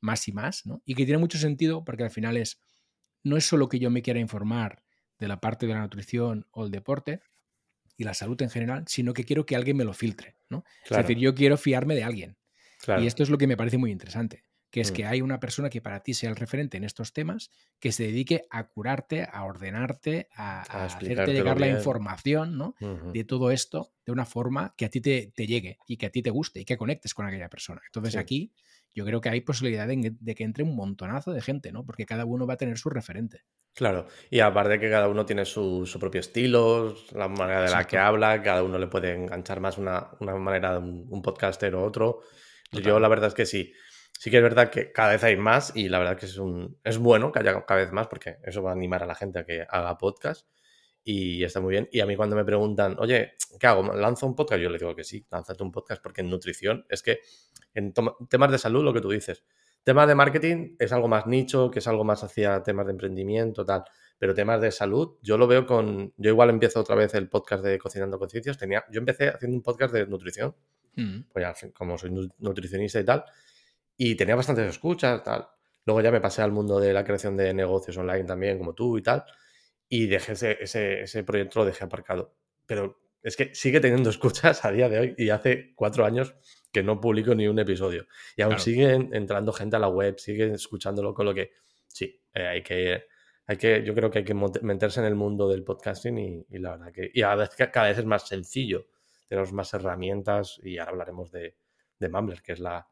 más 0.00 0.26
y 0.26 0.32
más, 0.32 0.66
¿no? 0.66 0.82
Y 0.84 0.96
que 0.96 1.04
tiene 1.04 1.18
mucho 1.18 1.38
sentido 1.38 1.84
porque 1.84 2.02
al 2.02 2.10
final 2.10 2.36
es, 2.36 2.60
no 3.22 3.36
es 3.36 3.46
solo 3.46 3.68
que 3.68 3.78
yo 3.78 3.90
me 3.90 4.02
quiera 4.02 4.18
informar 4.18 4.82
de 5.20 5.28
la 5.28 5.38
parte 5.38 5.68
de 5.68 5.74
la 5.74 5.82
nutrición 5.82 6.48
o 6.50 6.64
el 6.64 6.72
deporte 6.72 7.20
y 7.96 8.02
la 8.02 8.12
salud 8.12 8.42
en 8.42 8.50
general, 8.50 8.82
sino 8.88 9.14
que 9.14 9.22
quiero 9.22 9.46
que 9.46 9.54
alguien 9.54 9.76
me 9.76 9.84
lo 9.84 9.92
filtre, 9.92 10.34
¿no? 10.50 10.64
Es 10.82 10.96
decir, 10.96 11.18
yo 11.18 11.32
quiero 11.36 11.56
fiarme 11.56 11.94
de 11.94 12.02
alguien. 12.02 12.36
Y 13.00 13.06
esto 13.06 13.22
es 13.22 13.30
lo 13.30 13.38
que 13.38 13.46
me 13.46 13.56
parece 13.56 13.78
muy 13.78 13.92
interesante, 13.92 14.42
que 14.70 14.80
es 14.80 14.92
que 14.92 15.04
mm. 15.04 15.08
hay 15.08 15.20
una 15.22 15.40
persona 15.40 15.70
que 15.70 15.80
para 15.80 16.00
ti 16.00 16.14
sea 16.14 16.30
el 16.30 16.36
referente 16.36 16.76
en 16.76 16.84
estos 16.84 17.12
temas, 17.12 17.50
que 17.80 17.92
se 17.92 18.04
dedique 18.04 18.46
a 18.50 18.68
curarte, 18.68 19.26
a 19.30 19.44
ordenarte, 19.44 20.28
a, 20.34 20.84
hacerte 20.84 21.32
llegar 21.32 21.58
la 21.58 21.68
información 21.68 22.58
¿no? 22.58 22.74
de 22.80 23.24
todo 23.24 23.50
esto 23.50 23.92
de 24.04 24.12
una 24.12 24.26
forma 24.26 24.74
que 24.76 24.84
a 24.84 24.90
ti 24.90 25.00
te, 25.00 25.32
llegue 25.36 25.78
y 25.86 25.96
que 25.96 26.06
a 26.06 26.10
ti 26.10 26.22
te 26.22 26.30
guste 26.30 26.60
y 26.60 26.64
que 26.64 26.76
conectes 26.76 27.14
con 27.14 27.26
aquella 27.26 27.48
persona. 27.48 27.80
Entonces 27.86 28.16
aquí 28.16 28.52
yo 28.94 29.04
creo 29.04 29.20
que 29.20 29.28
hay 29.28 29.40
posibilidad 29.42 29.86
de, 29.86 30.34
que 30.34 30.44
entre 30.44 30.64
un 30.64 30.74
montonazo 30.74 31.32
de 31.32 31.40
gente, 31.40 31.72
¿no? 31.72 31.84
Porque 31.84 32.04
cada 32.04 32.24
uno 32.24 32.46
va 32.46 32.54
a 32.54 32.56
tener 32.56 32.78
su 32.78 32.90
referente. 32.90 33.42
Claro, 33.74 34.06
y 34.28 34.40
aparte 34.40 34.80
que 34.80 34.90
cada 34.90 35.08
uno 35.08 35.24
tiene 35.24 35.44
su, 35.44 35.88
propio 36.00 36.20
estilo, 36.20 36.96
la 37.12 37.28
manera 37.28 37.62
de 37.62 37.70
la 37.70 37.86
que 37.86 37.96
habla, 37.96 38.42
cada 38.42 38.64
uno 38.64 38.78
le 38.78 38.88
puede 38.88 39.14
enganchar 39.14 39.60
más 39.60 39.78
una, 39.78 40.08
manera 40.20 40.72
de 40.72 40.78
un, 40.78 41.22
podcaster 41.22 41.74
o 41.74 41.84
otro. 41.84 42.22
Yo 42.72 42.98
la 42.98 43.08
verdad 43.08 43.28
es 43.28 43.34
que 43.34 43.46
sí. 43.46 43.72
Sí 44.18 44.32
que 44.32 44.38
es 44.38 44.42
verdad 44.42 44.68
que 44.68 44.90
cada 44.90 45.12
vez 45.12 45.22
hay 45.22 45.36
más 45.36 45.70
y 45.76 45.88
la 45.88 46.00
verdad 46.00 46.16
que 46.16 46.26
es, 46.26 46.38
un, 46.38 46.76
es 46.82 46.98
bueno 46.98 47.30
que 47.30 47.38
haya 47.38 47.64
cada 47.64 47.80
vez 47.80 47.92
más 47.92 48.08
porque 48.08 48.38
eso 48.42 48.64
va 48.64 48.70
a 48.70 48.72
animar 48.72 49.00
a 49.04 49.06
la 49.06 49.14
gente 49.14 49.38
a 49.38 49.44
que 49.44 49.64
haga 49.70 49.96
podcast 49.96 50.48
y 51.04 51.44
está 51.44 51.60
muy 51.60 51.70
bien. 51.70 51.88
Y 51.92 52.00
a 52.00 52.06
mí 52.06 52.16
cuando 52.16 52.34
me 52.34 52.44
preguntan, 52.44 52.96
oye, 52.98 53.34
¿qué 53.60 53.66
hago? 53.68 53.94
¿Lanzo 53.94 54.26
un 54.26 54.34
podcast? 54.34 54.60
Yo 54.60 54.70
le 54.70 54.78
digo 54.78 54.96
que 54.96 55.04
sí, 55.04 55.24
lánzate 55.30 55.62
un 55.62 55.70
podcast 55.70 56.02
porque 56.02 56.22
en 56.22 56.30
nutrición 56.30 56.84
es 56.88 57.04
que 57.04 57.20
en 57.74 57.94
temas 58.28 58.50
de 58.50 58.58
salud, 58.58 58.82
lo 58.82 58.92
que 58.92 59.00
tú 59.00 59.08
dices, 59.08 59.44
temas 59.84 60.08
de 60.08 60.16
marketing 60.16 60.74
es 60.80 60.90
algo 60.90 61.06
más 61.06 61.28
nicho, 61.28 61.70
que 61.70 61.78
es 61.78 61.86
algo 61.86 62.02
más 62.02 62.24
hacia 62.24 62.60
temas 62.64 62.86
de 62.86 62.92
emprendimiento, 62.92 63.64
tal. 63.64 63.84
Pero 64.18 64.34
temas 64.34 64.60
de 64.60 64.72
salud, 64.72 65.16
yo 65.22 65.38
lo 65.38 65.46
veo 65.46 65.64
con. 65.64 66.12
Yo 66.16 66.30
igual 66.30 66.50
empiezo 66.50 66.80
otra 66.80 66.96
vez 66.96 67.14
el 67.14 67.28
podcast 67.28 67.62
de 67.62 67.78
Cocinando 67.78 68.18
Conciencias. 68.18 68.58
Tenía, 68.58 68.84
yo 68.90 68.98
empecé 68.98 69.28
haciendo 69.28 69.56
un 69.56 69.62
podcast 69.62 69.94
de 69.94 70.08
nutrición, 70.08 70.56
mm. 70.96 71.20
pues 71.32 71.60
ya, 71.62 71.70
como 71.70 71.96
soy 71.96 72.10
nutricionista 72.38 72.98
y 72.98 73.04
tal, 73.04 73.24
y 73.98 74.14
tenía 74.14 74.34
bastantes 74.34 74.66
escuchas, 74.66 75.22
tal. 75.22 75.46
Luego 75.84 76.00
ya 76.00 76.10
me 76.10 76.20
pasé 76.22 76.40
al 76.40 76.52
mundo 76.52 76.80
de 76.80 76.94
la 76.94 77.04
creación 77.04 77.36
de 77.36 77.52
negocios 77.52 77.98
online 77.98 78.24
también, 78.24 78.56
como 78.56 78.72
tú 78.72 78.96
y 78.96 79.02
tal 79.02 79.26
y 79.88 80.06
dejé 80.06 80.32
ese, 80.32 81.02
ese, 81.02 81.24
proyecto, 81.24 81.60
lo 81.60 81.66
dejé 81.66 81.84
aparcado. 81.84 82.34
Pero 82.66 83.00
es 83.22 83.36
que 83.36 83.54
sigue 83.54 83.80
teniendo 83.80 84.10
escuchas 84.10 84.64
a 84.64 84.70
día 84.70 84.88
de 84.88 84.98
hoy 84.98 85.14
y 85.16 85.30
hace 85.30 85.72
cuatro 85.74 86.04
años 86.04 86.34
que 86.70 86.82
no 86.82 87.00
publico 87.00 87.34
ni 87.34 87.48
un 87.48 87.58
episodio. 87.58 88.06
Y 88.36 88.42
aún 88.42 88.58
sigue 88.58 88.92
entrando 88.92 89.52
gente 89.52 89.76
a 89.76 89.78
la 89.78 89.88
web, 89.88 90.18
sigue 90.18 90.52
escuchándolo, 90.52 91.14
con 91.14 91.26
lo 91.26 91.34
que 91.34 91.52
sí, 91.86 92.20
eh, 92.34 92.46
hay 92.46 92.62
que, 92.62 93.04
hay 93.46 93.56
que, 93.56 93.82
yo 93.82 93.94
creo 93.94 94.10
que 94.10 94.18
hay 94.18 94.24
que 94.24 94.34
meterse 94.34 95.00
en 95.00 95.06
el 95.06 95.14
mundo 95.14 95.48
del 95.48 95.64
podcasting 95.64 96.18
y, 96.18 96.58
la 96.58 96.72
verdad 96.72 96.92
que, 96.92 97.10
y 97.12 97.22
a 97.22 97.34
veces, 97.34 97.68
cada 97.72 97.88
vez 97.88 97.98
es 97.98 98.04
más 98.04 98.28
sencillo, 98.28 98.88
tenemos 99.26 99.52
más 99.54 99.72
herramientas 99.72 100.60
y 100.62 100.76
ahora 100.76 100.92
hablaremos 100.92 101.30
de, 101.32 101.56
de 101.98 102.08
Mumbler, 102.10 102.42
que 102.42 102.52
es 102.52 102.60
la, 102.60 102.86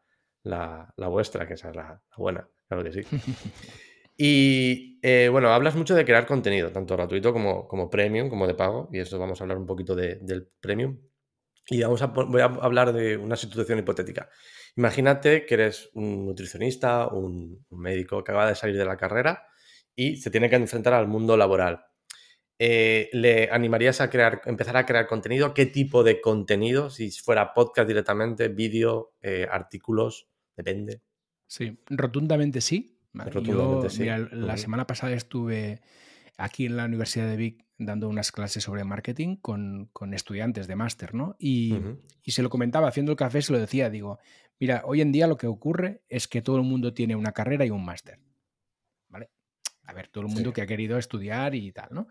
la, 0.46 0.92
la 0.96 1.08
vuestra, 1.08 1.46
que 1.46 1.54
esa 1.54 1.70
es 1.70 1.76
la 1.76 2.00
buena, 2.16 2.48
claro 2.68 2.84
que 2.84 2.92
sí. 2.92 3.02
Y 4.18 4.98
eh, 5.02 5.28
bueno, 5.30 5.50
hablas 5.50 5.76
mucho 5.76 5.94
de 5.94 6.04
crear 6.04 6.26
contenido, 6.26 6.72
tanto 6.72 6.96
gratuito 6.96 7.32
como, 7.32 7.68
como 7.68 7.90
premium, 7.90 8.30
como 8.30 8.46
de 8.46 8.54
pago, 8.54 8.88
y 8.90 8.98
eso 8.98 9.18
vamos 9.18 9.40
a 9.40 9.44
hablar 9.44 9.58
un 9.58 9.66
poquito 9.66 9.94
del 9.94 10.48
premium. 10.60 10.98
Y 11.68 11.82
vamos 11.82 12.00
a, 12.00 12.06
voy 12.06 12.40
a 12.40 12.44
hablar 12.44 12.92
de 12.92 13.16
una 13.16 13.36
situación 13.36 13.78
hipotética. 13.78 14.30
Imagínate 14.76 15.44
que 15.44 15.54
eres 15.54 15.90
un 15.94 16.24
nutricionista, 16.24 17.08
un, 17.08 17.66
médico 17.70 18.22
que 18.22 18.30
acaba 18.32 18.48
de 18.48 18.54
salir 18.54 18.76
de 18.76 18.84
la 18.84 18.96
carrera 18.96 19.46
y 19.94 20.16
se 20.16 20.30
tiene 20.30 20.48
que 20.48 20.56
enfrentar 20.56 20.94
al 20.94 21.08
mundo 21.08 21.36
laboral. 21.36 21.84
Eh, 22.58 23.10
¿Le 23.12 23.50
animarías 23.50 24.00
a 24.00 24.08
crear, 24.08 24.40
empezar 24.46 24.76
a 24.76 24.86
crear 24.86 25.06
contenido? 25.06 25.52
¿Qué 25.52 25.66
tipo 25.66 26.04
de 26.04 26.20
contenido? 26.20 26.88
Si 26.88 27.10
fuera 27.10 27.52
podcast 27.52 27.88
directamente, 27.88 28.48
vídeo, 28.48 29.12
eh, 29.20 29.46
artículos, 29.50 30.28
depende. 30.56 31.00
Sí, 31.46 31.78
rotundamente 31.86 32.60
sí. 32.60 32.98
Yo, 33.42 33.82
la 34.32 34.56
semana 34.56 34.86
pasada 34.86 35.14
estuve 35.14 35.80
aquí 36.36 36.66
en 36.66 36.76
la 36.76 36.84
Universidad 36.84 37.28
de 37.28 37.36
Vic 37.36 37.64
dando 37.78 38.08
unas 38.08 38.32
clases 38.32 38.62
sobre 38.62 38.84
marketing 38.84 39.36
con, 39.36 39.90
estudiantes 40.12 40.66
de 40.66 40.76
máster, 40.76 41.14
¿no? 41.14 41.36
Y, 41.38 41.78
se 42.26 42.42
lo 42.42 42.50
comentaba, 42.50 42.88
haciendo 42.88 43.12
el 43.12 43.18
café 43.18 43.42
se 43.42 43.52
lo 43.52 43.58
decía, 43.58 43.90
digo, 43.90 44.18
mira, 44.58 44.82
hoy 44.84 45.00
en 45.00 45.12
día 45.12 45.26
lo 45.26 45.36
que 45.36 45.46
ocurre 45.46 46.02
es 46.08 46.28
que 46.28 46.42
todo 46.42 46.56
el 46.56 46.62
mundo 46.62 46.92
tiene 46.92 47.16
una 47.16 47.32
carrera 47.32 47.64
y 47.64 47.70
un 47.70 47.84
máster, 47.84 48.18
¿vale? 49.08 49.30
A 49.84 49.92
ver, 49.92 50.08
todo 50.08 50.26
el 50.26 50.32
mundo 50.32 50.52
que 50.52 50.62
ha 50.62 50.66
querido 50.66 50.98
estudiar 50.98 51.54
y 51.54 51.72
tal, 51.72 51.88
¿no? 51.90 52.08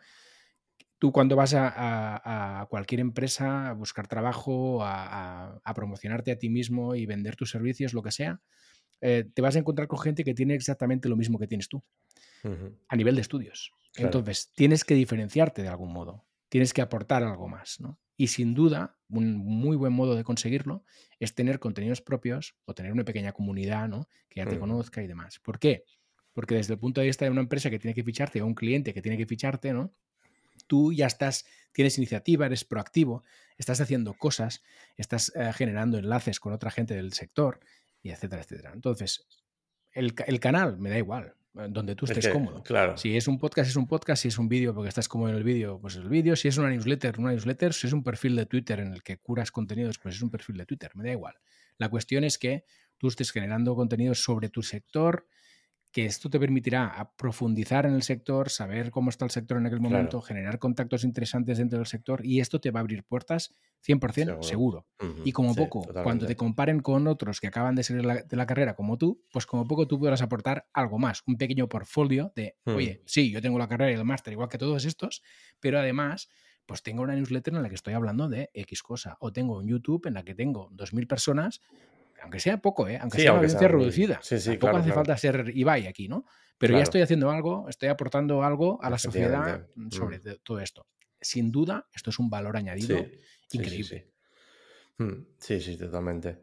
Tú 1.06 1.12
cuando 1.12 1.36
vas 1.36 1.54
a, 1.56 2.66
cualquier 2.68 3.00
empresa 3.00 3.70
a 3.70 3.74
buscar 3.74 4.08
trabajo, 4.08 4.80
a, 4.82 5.72
promocionarte 5.76 6.32
a 6.32 6.40
ti 6.40 6.50
mismo 6.50 6.96
y 6.96 7.06
vender 7.06 7.36
tus 7.36 7.52
servicios, 7.52 7.94
lo 7.94 8.02
que 8.02 8.10
sea, 8.10 8.42
eh, 9.02 9.24
te 9.32 9.44
vas 9.44 9.56
a 9.56 9.60
encontrar 9.60 9.88
con 9.88 10.00
gente 10.00 10.24
que 10.24 10.34
tiene 10.34 10.56
exactamente 10.56 11.08
lo 11.08 11.16
mismo 11.16 11.38
que 11.38 11.46
tienes 11.46 11.70
tú, 11.70 11.84
a 12.88 12.96
nivel 12.96 13.14
de 13.14 13.22
estudios. 13.22 13.72
Entonces, 13.98 14.52
tienes 14.56 14.84
que 14.84 14.96
diferenciarte 14.96 15.62
de 15.62 15.68
algún 15.68 15.94
modo, 15.94 16.26
tienes 16.50 16.74
que 16.74 16.82
aportar 16.82 17.22
algo 17.22 17.48
más, 17.48 17.80
¿no? 17.80 18.00
Y 18.18 18.30
sin 18.30 18.56
duda, 18.56 18.98
un 19.08 19.38
muy 19.38 19.78
buen 19.78 19.94
modo 19.94 20.16
de 20.16 20.24
conseguirlo 20.24 20.86
es 21.20 21.36
tener 21.36 21.60
contenidos 21.60 22.02
propios 22.02 22.56
o 22.66 22.74
tener 22.74 22.92
una 22.92 23.06
pequeña 23.06 23.32
comunidad, 23.32 23.88
¿no? 23.88 24.10
Que 24.28 24.40
ya 24.40 24.48
te 24.48 24.58
conozca 24.58 25.04
y 25.04 25.08
demás. 25.08 25.38
¿Por 25.38 25.60
qué? 25.60 25.84
Porque 26.34 26.56
desde 26.56 26.74
el 26.74 26.80
punto 26.80 27.00
de 27.00 27.06
vista 27.06 27.26
de 27.26 27.32
una 27.32 27.42
empresa 27.42 27.70
que 27.70 27.78
tiene 27.78 27.94
que 27.94 28.04
ficharte 28.04 28.42
o 28.42 28.48
un 28.48 28.56
cliente 28.56 28.92
que 28.92 29.04
tiene 29.04 29.20
que 29.20 29.28
ficharte, 29.28 29.72
¿no? 29.72 29.94
Tú 30.68 30.94
ya 30.94 31.08
estás, 31.08 31.46
tienes 31.72 31.98
iniciativa, 31.98 32.46
eres 32.46 32.66
proactivo, 32.66 33.24
estás 33.58 33.82
haciendo 33.82 34.14
cosas, 34.14 34.64
estás 34.98 35.32
eh, 35.36 35.52
generando 35.54 35.98
enlaces 35.98 36.40
con 36.40 36.54
otra 36.54 36.72
gente 36.72 36.96
del 36.96 37.14
sector 37.14 37.60
y 38.02 38.12
etcétera, 38.12 38.42
etcétera. 38.42 38.72
Entonces, 38.74 39.26
el, 39.92 40.14
canal 40.40 40.78
me 40.78 40.90
da 40.90 40.98
igual, 40.98 41.36
eh, 41.58 41.68
donde 41.70 41.96
tú 41.96 42.06
estés 42.06 42.28
cómodo. 42.28 42.62
Claro. 42.64 42.98
Si 42.98 43.16
es 43.16 43.28
un 43.28 43.40
podcast, 43.40 43.70
es 43.70 43.76
un 43.76 43.88
podcast. 43.88 44.22
Si 44.22 44.28
es 44.28 44.38
un 44.38 44.50
vídeo, 44.50 44.74
porque 44.74 44.90
estás 44.90 45.08
cómodo 45.08 45.30
en 45.30 45.38
el 45.38 45.44
vídeo, 45.44 45.80
pues 45.80 45.96
el 45.96 46.10
vídeo. 46.10 46.36
Si 46.36 46.48
es 46.48 46.58
una 46.58 46.70
newsletter, 46.70 47.20
una 47.20 47.32
newsletter. 47.32 47.74
Si 47.74 47.88
es 47.88 47.94
un 47.94 48.04
perfil 48.04 48.36
de 48.36 48.46
Twitter 48.46 48.80
en 48.82 48.94
el 48.94 49.02
que 49.04 49.18
curas 49.18 49.52
contenidos, 49.52 49.98
pues 50.00 50.16
es 50.16 50.22
un 50.22 50.30
perfil 50.30 50.58
de 50.58 50.66
Twitter. 50.66 50.92
Me 50.96 51.04
da 51.06 51.12
igual. 51.12 51.36
La 51.78 51.90
cuestión 51.90 52.24
es 52.24 52.38
que 52.38 52.66
tú 52.98 53.08
estés 53.08 53.32
generando 53.32 53.76
contenidos 53.76 54.24
sobre 54.24 54.50
tu 54.50 54.62
sector, 54.62 55.28
que 55.96 56.06
esto 56.06 56.30
te 56.30 56.42
permitirá 56.42 57.10
profundizar 57.16 57.86
en 57.86 57.94
el 57.94 58.04
sector, 58.04 58.50
saber 58.50 58.92
cómo 58.92 59.10
está 59.10 59.24
el 59.24 59.32
sector 59.32 59.58
en 59.58 59.66
aquel 59.66 59.80
momento, 59.80 60.22
generar 60.22 60.60
contactos 60.60 61.06
interesantes 61.06 61.58
dentro 61.58 61.80
del 61.80 61.88
sector 61.88 62.26
y 62.26 62.42
esto 62.42 62.60
te 62.60 62.70
va 62.70 62.82
a 62.82 62.82
abrir 62.82 63.06
puertas 63.06 63.56
100% 63.88 64.44
seguro. 64.44 64.86
Y 65.24 65.32
como 65.32 65.56
poco, 65.56 65.88
cuando 66.04 66.26
te 66.28 66.36
comparen 66.36 66.82
con 66.82 67.08
otros 67.08 67.40
que 67.40 67.48
acaban 67.48 67.76
de 67.76 67.84
salir 67.84 68.06
de 68.26 68.36
la 68.36 68.46
carrera 68.46 68.76
como 68.76 68.98
tú, 68.98 69.24
pues 69.32 69.46
como 69.46 69.66
poco 69.66 69.88
tú 69.88 69.98
podrás 69.98 70.22
aportar 70.22 70.68
algo 70.74 71.00
más, 71.00 71.24
un 71.28 71.38
pequeño 71.38 71.70
portfolio 71.70 72.34
de, 72.36 72.58
oye, 72.66 73.00
mm. 73.02 73.08
sí, 73.08 73.32
yo 73.32 73.42
tengo 73.42 73.58
la 73.58 73.70
carrera 73.70 73.92
y 73.92 73.96
el 73.96 74.04
máster 74.04 74.34
igual 74.34 74.50
que 74.50 74.58
todos 74.58 74.84
estos, 74.84 75.24
pero 75.62 75.80
además 75.80 76.28
pues 76.66 76.84
tengo 76.84 77.04
una 77.04 77.16
newsletter 77.16 77.54
en 77.54 77.64
la 77.64 77.70
que 77.70 77.76
estoy 77.76 77.94
hablando 77.94 78.28
de 78.28 78.50
X 78.54 78.84
cosa, 78.84 79.16
o 79.22 79.32
tengo 79.32 79.60
un 79.60 79.68
YouTube 79.70 80.08
en 80.08 80.16
la 80.16 80.24
que 80.24 80.36
tengo 80.36 80.70
2.000 80.72 81.08
personas 81.08 81.62
aunque 82.26 82.40
sea 82.40 82.58
poco, 82.58 82.88
¿eh? 82.88 82.98
aunque 83.00 83.20
sea 83.20 83.34
una 83.34 83.42
audiencia 83.42 83.68
reducida. 83.68 84.20
Sí, 84.24 84.40
sí, 84.40 84.58
Tampoco 84.58 84.78
hace 84.78 84.92
falta 84.92 85.16
ser 85.16 85.52
Ibai 85.54 85.86
aquí, 85.86 86.08
¿no? 86.08 86.26
Pero 86.58 86.76
ya 86.76 86.84
estoy 86.84 87.02
haciendo 87.02 87.30
algo, 87.30 87.70
estoy 87.70 87.90
aportando 87.90 88.44
algo 88.44 88.82
a 88.82 88.90
la 88.90 88.98
sociedad 88.98 89.68
sobre 89.92 90.18
mm. 90.18 90.38
todo 90.42 90.60
esto. 90.60 90.88
Sin 91.22 91.52
duda, 91.52 91.88
esto 91.94 92.10
es 92.10 92.18
un 92.18 92.30
valor 92.30 92.58
añadido 92.58 93.06
increíble. 93.52 94.12
Mm, 94.98 95.14
sí, 95.38 95.62
sí, 95.62 95.78
totalmente. 95.78 96.42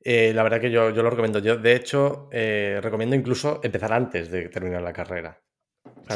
Eh, 0.00 0.32
la 0.32 0.44
verdad 0.44 0.60
que 0.60 0.70
yo, 0.70 0.90
yo, 0.90 1.02
lo 1.02 1.10
recomiendo. 1.10 1.40
Yo, 1.40 1.56
de 1.56 1.74
hecho, 1.74 2.28
eh, 2.30 2.78
recomiendo 2.80 3.16
incluso 3.16 3.60
empezar 3.64 3.92
antes 3.92 4.30
de 4.30 4.48
terminar 4.48 4.82
la 4.82 4.92
carrera. 4.92 5.42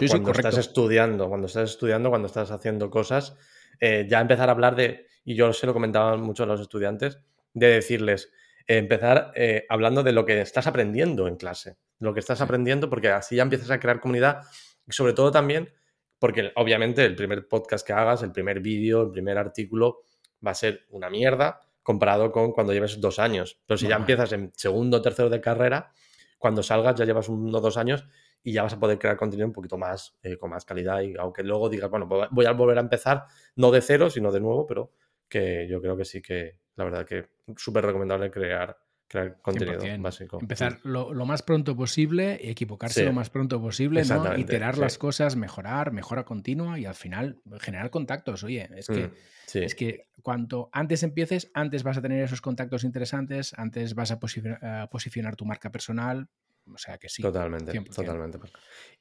cuando 0.09 0.31
estás 0.31 0.59
estudiando, 0.59 1.29
cuando 1.29 1.49
estás 1.49 1.71
estudiando, 1.71 2.11
cuando 2.11 2.27
estás 2.27 2.53
haciendo 2.53 2.91
cosas, 2.91 3.37
eh, 3.81 4.07
ya 4.09 4.21
empezar 4.21 4.49
a 4.49 4.53
hablar 4.53 4.77
de, 4.77 5.07
y 5.25 5.35
yo 5.35 5.53
se 5.53 5.67
lo 5.67 5.73
comentaba 5.73 6.17
mucho 6.17 6.45
a 6.45 6.47
los 6.47 6.61
estudiantes, 6.61 7.19
de 7.55 7.67
decirles, 7.67 8.31
empezar 8.79 9.33
eh, 9.35 9.67
hablando 9.69 10.03
de 10.03 10.13
lo 10.13 10.25
que 10.25 10.41
estás 10.41 10.67
aprendiendo 10.67 11.27
en 11.27 11.37
clase, 11.37 11.77
lo 11.99 12.15
que 12.15 12.21
estás 12.21 12.41
aprendiendo, 12.41 12.89
porque 12.89 13.09
así 13.09 13.37
ya 13.37 13.43
empiezas 13.43 13.71
a 13.71 13.81
crear 13.81 14.01
comunidad 14.01 14.43
y 14.87 14.93
sobre 14.93 15.13
todo 15.13 15.33
también, 15.33 15.73
porque 16.19 16.53
obviamente 16.55 17.05
el 17.05 17.17
primer 17.17 17.49
podcast 17.49 17.85
que 17.85 17.93
hagas, 17.93 18.23
el 18.23 18.31
primer 18.31 18.61
vídeo, 18.61 19.03
el 19.03 19.11
primer 19.11 19.39
artículo 19.39 20.03
va 20.47 20.53
a 20.53 20.55
ser 20.55 20.87
una 20.91 21.11
mierda 21.11 21.61
comparado 21.83 22.31
con 22.31 22.53
cuando 22.53 22.73
lleves 22.73 23.01
dos 23.01 23.19
años. 23.19 23.61
Pero 23.67 23.77
si 23.77 23.89
ya 23.89 23.97
empiezas 23.97 24.33
en 24.33 24.53
segundo 24.55 24.99
o 24.99 25.03
tercero 25.03 25.29
de 25.29 25.41
carrera, 25.41 25.93
cuando 26.39 26.63
salgas 26.63 26.95
ya 26.95 27.05
llevas 27.05 27.29
uno 27.29 27.59
o 27.59 27.61
dos 27.61 27.77
años 27.77 28.07
y 28.43 28.53
ya 28.53 28.63
vas 28.63 28.75
a 28.75 28.79
poder 28.79 28.99
crear 28.99 29.17
contenido 29.17 29.49
un 29.49 29.53
poquito 29.53 29.79
más, 29.79 30.17
eh, 30.23 30.37
con 30.37 30.51
más 30.51 30.65
calidad 30.65 31.01
y 31.01 31.17
aunque 31.17 31.43
luego 31.43 31.69
digas, 31.69 31.91
bueno, 31.91 32.07
voy 32.07 32.47
a 32.47 32.53
volver 32.53 32.79
a 32.79 32.83
empezar, 32.83 33.25
no 33.57 33.71
de 33.73 33.81
cero, 33.81 34.11
sino 34.11 34.31
de 34.31 34.41
nuevo, 34.41 34.65
pero 34.65 34.93
que 35.29 35.67
yo 35.69 35.81
creo 35.81 35.97
que 35.97 36.05
sí 36.05 36.23
que, 36.23 36.59
la 36.81 36.85
verdad 36.85 37.07
que 37.07 37.29
súper 37.57 37.85
recomendable 37.85 38.31
crear 38.31 38.77
crear 39.07 39.37
contenido 39.43 39.85
básico. 39.99 40.39
Empezar 40.41 40.79
lo, 40.85 41.13
más 41.27 41.43
pronto 41.43 41.77
posible, 41.77 42.49
equivocarse 42.49 43.05
lo 43.05 43.13
más 43.13 43.29
pronto 43.29 43.61
posible, 43.61 44.05
¿no? 44.05 44.39
iterar 44.39 44.79
las 44.79 44.99
cosas, 44.99 45.37
mejorar, 45.37 45.93
mejora 45.93 46.25
continua 46.25 46.79
y 46.79 46.87
al 46.87 46.95
final 46.95 47.37
generar 47.59 47.91
contactos. 47.91 48.45
Oye, 48.45 48.69
es 48.77 48.87
que, 48.87 49.09
mm, 49.09 49.59
es 49.59 49.75
que 49.75 50.07
cuanto 50.23 50.71
antes 50.73 51.03
empieces, 51.03 51.51
antes 51.55 51.83
vas 51.83 51.99
a 51.99 52.03
tener 52.03 52.23
esos 52.23 52.41
contactos 52.41 52.85
interesantes, 52.85 53.53
antes 53.59 53.95
vas 53.95 54.13
a 54.13 54.21
posicionar, 54.21 55.37
tu 55.37 55.45
marca 55.45 55.71
personal. 55.73 56.29
O 56.75 56.79
sea 56.79 56.99
que 56.99 57.09
sí. 57.09 57.23
Totalmente, 57.23 57.79
totalmente. 57.95 58.39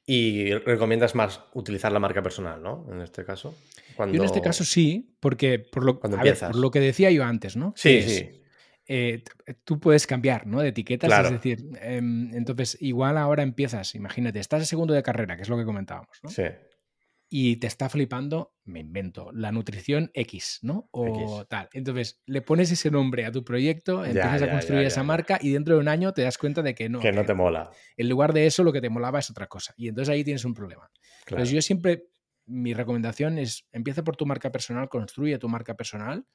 Y 0.06 0.52
recomiendas 0.54 1.14
más 1.14 1.40
utilizar 1.54 1.92
la 1.92 2.00
marca 2.00 2.22
personal, 2.22 2.62
¿no? 2.62 2.86
En 2.90 3.00
este 3.00 3.24
caso. 3.24 3.54
Cuando... 3.96 4.14
Yo 4.16 4.22
en 4.22 4.26
este 4.26 4.40
caso 4.40 4.64
sí, 4.64 5.14
porque 5.20 5.58
por 5.58 5.84
lo, 5.84 6.00
por 6.00 6.70
que 6.70 6.80
decía 6.80 7.10
yo 7.10 7.24
antes, 7.24 7.56
¿no? 7.56 7.72
Sí, 7.76 8.02
sí 8.02 8.40
eh, 8.92 9.22
tú 9.62 9.78
puedes 9.78 10.04
cambiar 10.04 10.48
¿no? 10.48 10.60
de 10.60 10.70
etiquetas. 10.70 11.24
Es 11.24 11.30
decir, 11.30 11.64
em, 11.80 12.34
entonces 12.34 12.76
igual 12.80 13.18
ahora 13.18 13.44
empiezas, 13.44 13.94
imagínate, 13.94 14.40
estás 14.40 14.62
en 14.62 14.66
segundo 14.66 14.94
de 14.94 15.02
carrera, 15.04 15.36
que 15.36 15.42
es 15.42 15.48
lo 15.48 15.56
que 15.56 15.64
comentábamos. 15.64 16.18
¿no? 16.24 16.28
Sí. 16.28 16.42
Y 17.32 17.56
te 17.56 17.68
está 17.68 17.88
flipando, 17.88 18.54
me 18.64 18.80
invento, 18.80 19.30
la 19.32 19.52
nutrición 19.52 20.10
X, 20.14 20.58
¿no? 20.62 20.88
O 20.90 21.44
tal. 21.46 21.68
Entonces, 21.72 22.20
le 22.26 22.42
pones 22.42 22.72
ese 22.72 22.90
nombre 22.90 23.24
a 23.24 23.30
tu 23.30 23.44
proyecto, 23.44 24.04
empiezas 24.04 24.42
a 24.42 24.50
construir 24.50 24.82
esa 24.82 25.04
marca 25.04 25.38
y 25.40 25.50
dentro 25.50 25.74
de 25.74 25.80
un 25.80 25.86
año 25.86 26.12
te 26.12 26.22
das 26.22 26.38
cuenta 26.38 26.60
de 26.60 26.74
que 26.74 26.88
no. 26.88 26.98
Que 26.98 27.12
no 27.12 27.24
te 27.24 27.32
mola. 27.32 27.70
En 27.96 28.08
lugar 28.08 28.32
de 28.32 28.46
eso, 28.46 28.64
lo 28.64 28.72
que 28.72 28.80
te 28.80 28.90
molaba 28.90 29.20
es 29.20 29.30
otra 29.30 29.46
cosa. 29.46 29.72
Y 29.76 29.86
entonces 29.88 30.12
ahí 30.12 30.24
tienes 30.24 30.44
un 30.44 30.54
problema. 30.54 30.90
Entonces, 31.20 31.50
yo 31.50 31.62
siempre, 31.62 32.08
mi 32.46 32.74
recomendación 32.74 33.38
es, 33.38 33.68
empieza 33.70 34.02
por 34.02 34.16
tu 34.16 34.26
marca 34.26 34.50
personal, 34.50 34.88
construye 34.88 35.38
tu 35.38 35.48
marca 35.48 35.76
personal, 35.76 36.26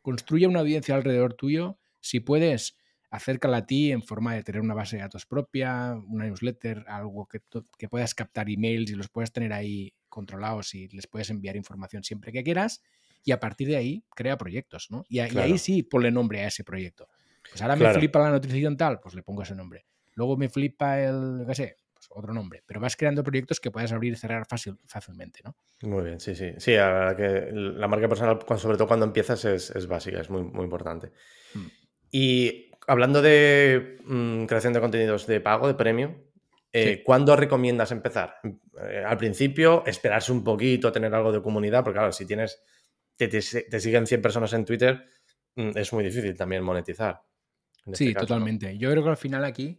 construye 0.00 0.46
una 0.46 0.60
audiencia 0.60 0.94
alrededor 0.94 1.34
tuyo 1.34 1.80
si 2.06 2.20
puedes, 2.20 2.78
acércala 3.10 3.58
a 3.58 3.66
ti 3.66 3.90
en 3.90 4.02
forma 4.02 4.34
de 4.34 4.44
tener 4.44 4.60
una 4.60 4.74
base 4.74 4.94
de 4.94 5.02
datos 5.02 5.26
propia, 5.26 5.96
una 6.06 6.26
newsletter, 6.26 6.84
algo 6.86 7.26
que, 7.26 7.40
que 7.76 7.88
puedas 7.88 8.14
captar 8.14 8.48
emails 8.48 8.92
y 8.92 8.94
los 8.94 9.08
puedas 9.08 9.32
tener 9.32 9.52
ahí 9.52 9.92
controlados 10.16 10.74
y 10.74 10.88
les 10.88 11.06
puedes 11.06 11.28
enviar 11.28 11.56
información 11.56 12.02
siempre 12.02 12.32
que 12.32 12.42
quieras. 12.42 12.82
Y 13.22 13.32
a 13.32 13.38
partir 13.38 13.68
de 13.68 13.76
ahí, 13.76 14.02
crea 14.14 14.38
proyectos, 14.38 14.86
¿no? 14.90 15.04
Y, 15.08 15.18
ahí 15.18 15.58
sí 15.58 15.82
ponle 15.82 16.10
nombre 16.10 16.40
a 16.40 16.46
ese 16.46 16.64
proyecto. 16.64 17.06
Pues 17.50 17.60
ahora 17.60 17.76
me 17.76 17.92
flipa 17.92 18.18
la 18.20 18.30
nutrición 18.30 18.76
tal, 18.76 18.98
pues 18.98 19.14
le 19.14 19.22
pongo 19.22 19.42
ese 19.42 19.54
nombre. 19.54 19.84
Luego 20.14 20.36
me 20.36 20.48
flipa 20.48 20.98
el, 20.98 21.44
qué 21.46 21.54
sé, 21.54 21.76
pues 21.92 22.06
otro 22.10 22.32
nombre. 22.32 22.62
Pero 22.64 22.80
vas 22.80 22.96
creando 22.96 23.22
proyectos 23.22 23.60
que 23.60 23.70
puedas 23.70 23.92
abrir 23.92 24.14
y 24.14 24.16
cerrar 24.16 24.46
fácil, 24.48 24.78
fácilmente, 24.86 25.40
¿no? 25.44 25.54
Muy 25.82 26.04
bien, 26.04 26.20
sí, 26.20 26.34
sí. 26.34 26.52
Sí, 26.56 26.72
la 26.72 26.88
verdad 26.88 27.16
que 27.16 27.52
la 27.52 27.88
marca 27.88 28.08
personal, 28.08 28.38
sobre 28.56 28.78
todo 28.78 28.88
cuando 28.88 29.04
empiezas, 29.04 29.44
es, 29.44 29.70
es 29.70 29.86
básica, 29.86 30.20
es 30.20 30.30
muy, 30.30 30.42
muy 30.42 30.64
importante. 30.64 31.12
Mm. 31.54 31.66
Y 32.10 32.70
hablando 32.86 33.20
de 33.20 33.98
mm, 34.04 34.46
creación 34.46 34.72
de 34.72 34.80
contenidos 34.80 35.26
de 35.26 35.40
pago, 35.40 35.66
de 35.66 35.74
premio, 35.74 36.16
eh, 36.76 37.02
¿cuándo 37.02 37.36
recomiendas 37.36 37.90
empezar? 37.92 38.36
Eh, 38.44 39.02
al 39.06 39.16
principio, 39.16 39.84
esperarse 39.86 40.32
un 40.32 40.44
poquito, 40.44 40.92
tener 40.92 41.14
algo 41.14 41.32
de 41.32 41.42
comunidad, 41.42 41.82
porque 41.82 41.98
claro, 41.98 42.12
si 42.12 42.26
tienes, 42.26 42.62
te, 43.16 43.28
te, 43.28 43.40
siguen 43.40 44.06
100 44.06 44.22
personas 44.22 44.52
en 44.52 44.64
Twitter, 44.64 45.06
mm, 45.54 45.70
es 45.74 45.92
muy 45.92 46.04
difícil 46.04 46.36
también 46.36 46.62
monetizar. 46.62 47.22
sí, 47.92 48.08
este 48.08 48.20
totalmente. 48.20 48.76
Yo 48.78 48.90
creo 48.90 49.02
que 49.02 49.10
al 49.10 49.16
final 49.16 49.44
aquí 49.44 49.78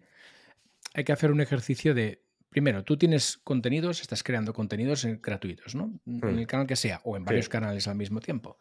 hay 0.94 1.04
que 1.04 1.12
hacer 1.12 1.32
un 1.32 1.42
ejercicio 1.42 1.94
de, 1.94 2.24
primero, 2.50 2.84
tú 2.84 2.98
tienes 2.98 3.38
contenidos, 3.38 4.02
estás 4.02 4.24
creando 4.24 4.54
contenidos 4.54 5.06
gratuitos, 5.22 5.76
¿no? 5.76 6.00
En 6.06 6.36
mm. 6.36 6.40
el 6.40 6.48
canal 6.48 6.68
que 6.68 6.76
sea, 6.76 7.02
o 7.04 7.16
en 7.18 7.26
varios 7.26 7.50
canales 7.50 7.88
al 7.88 7.96
mismo 7.96 8.20
tiempo. 8.20 8.58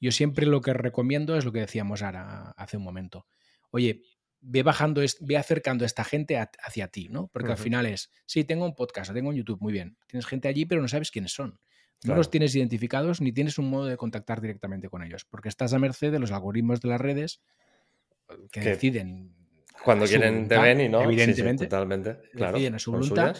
Yo 0.00 0.12
siempre 0.12 0.46
lo 0.46 0.60
que 0.60 0.72
recomiendo 0.72 1.36
es 1.36 1.44
lo 1.44 1.52
que 1.52 1.60
decíamos 1.60 2.02
ahora 2.02 2.50
hace 2.56 2.76
un 2.76 2.82
momento. 2.82 3.26
Oye, 3.70 4.02
ve 4.42 4.62
bajando, 4.62 5.00
ve 5.20 5.36
acercando 5.36 5.84
a 5.84 5.86
esta 5.86 6.04
gente 6.04 6.36
hacia 6.38 6.88
ti, 6.88 7.08
¿no? 7.08 7.28
Porque 7.32 7.52
al 7.52 7.58
final 7.58 7.86
es, 7.86 8.10
sí, 8.26 8.44
tengo 8.44 8.66
un 8.66 8.74
podcast, 8.74 9.12
tengo 9.12 9.30
un 9.30 9.36
YouTube, 9.36 9.60
muy 9.60 9.72
bien. 9.72 9.96
Tienes 10.06 10.26
gente 10.26 10.48
allí, 10.48 10.66
pero 10.66 10.82
no 10.82 10.88
sabes 10.88 11.10
quiénes 11.10 11.32
son. 11.32 11.58
No 12.04 12.16
los 12.16 12.30
tienes 12.30 12.54
identificados 12.56 13.20
ni 13.20 13.30
tienes 13.30 13.58
un 13.58 13.70
modo 13.70 13.86
de 13.86 13.96
contactar 13.96 14.40
directamente 14.40 14.88
con 14.88 15.04
ellos, 15.04 15.24
porque 15.24 15.48
estás 15.48 15.72
a 15.72 15.78
merced 15.78 16.10
de 16.10 16.18
los 16.18 16.32
algoritmos 16.32 16.80
de 16.80 16.88
las 16.88 17.00
redes 17.00 17.40
eh, 18.28 18.34
que, 18.50 18.60
deciden. 18.60 19.36
Cuando 19.84 20.06
quieren 20.06 20.48
te 20.48 20.58
ven 20.58 20.80
y 20.80 20.88
no. 20.88 21.02
Evidentemente. 21.02 21.66
totalmente. 21.66 22.18
Claro, 22.32 22.54
deciden 22.54 22.74
a 22.74 22.78
su 22.80 22.90
voluntad 22.90 23.36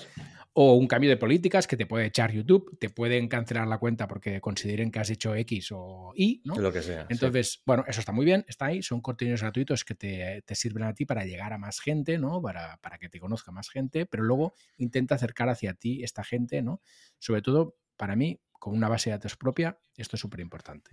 o 0.54 0.74
un 0.74 0.86
cambio 0.86 1.08
de 1.08 1.16
políticas 1.16 1.66
que 1.66 1.76
te 1.76 1.86
puede 1.86 2.06
echar 2.06 2.30
YouTube, 2.30 2.76
te 2.78 2.90
pueden 2.90 3.28
cancelar 3.28 3.66
la 3.66 3.78
cuenta 3.78 4.06
porque 4.06 4.40
consideren 4.40 4.90
que 4.90 4.98
has 4.98 5.08
hecho 5.08 5.34
X 5.34 5.70
o 5.72 6.12
Y, 6.14 6.42
¿no? 6.44 6.56
Lo 6.56 6.72
que 6.72 6.82
sea. 6.82 7.06
Entonces, 7.08 7.62
bueno, 7.64 7.84
eso 7.88 8.00
está 8.00 8.12
muy 8.12 8.26
bien, 8.26 8.44
está 8.46 8.66
ahí, 8.66 8.82
son 8.82 9.00
contenidos 9.00 9.40
gratuitos 9.40 9.84
que 9.84 9.94
te, 9.94 10.42
sirven 10.54 10.82
a 10.82 10.92
ti 10.92 11.06
para 11.06 11.24
llegar 11.24 11.54
a 11.54 11.58
más 11.58 11.80
gente, 11.80 12.18
¿no? 12.18 12.42
Para, 12.42 12.76
para, 12.82 12.98
que 12.98 13.08
te 13.08 13.18
conozca 13.18 13.50
más 13.50 13.70
gente, 13.70 14.04
pero 14.04 14.24
luego 14.24 14.54
intenta 14.76 15.14
acercar 15.14 15.48
hacia 15.48 15.72
ti 15.72 16.04
esta 16.04 16.22
gente, 16.22 16.60
¿no? 16.60 16.82
Sobre 17.18 17.40
todo, 17.40 17.78
para 17.96 18.14
mí, 18.14 18.38
con 18.52 18.74
una 18.74 18.88
base 18.88 19.08
de 19.08 19.16
datos 19.16 19.36
propia, 19.36 19.78
esto 19.96 20.16
es 20.16 20.20
súper 20.20 20.40
importante. 20.40 20.90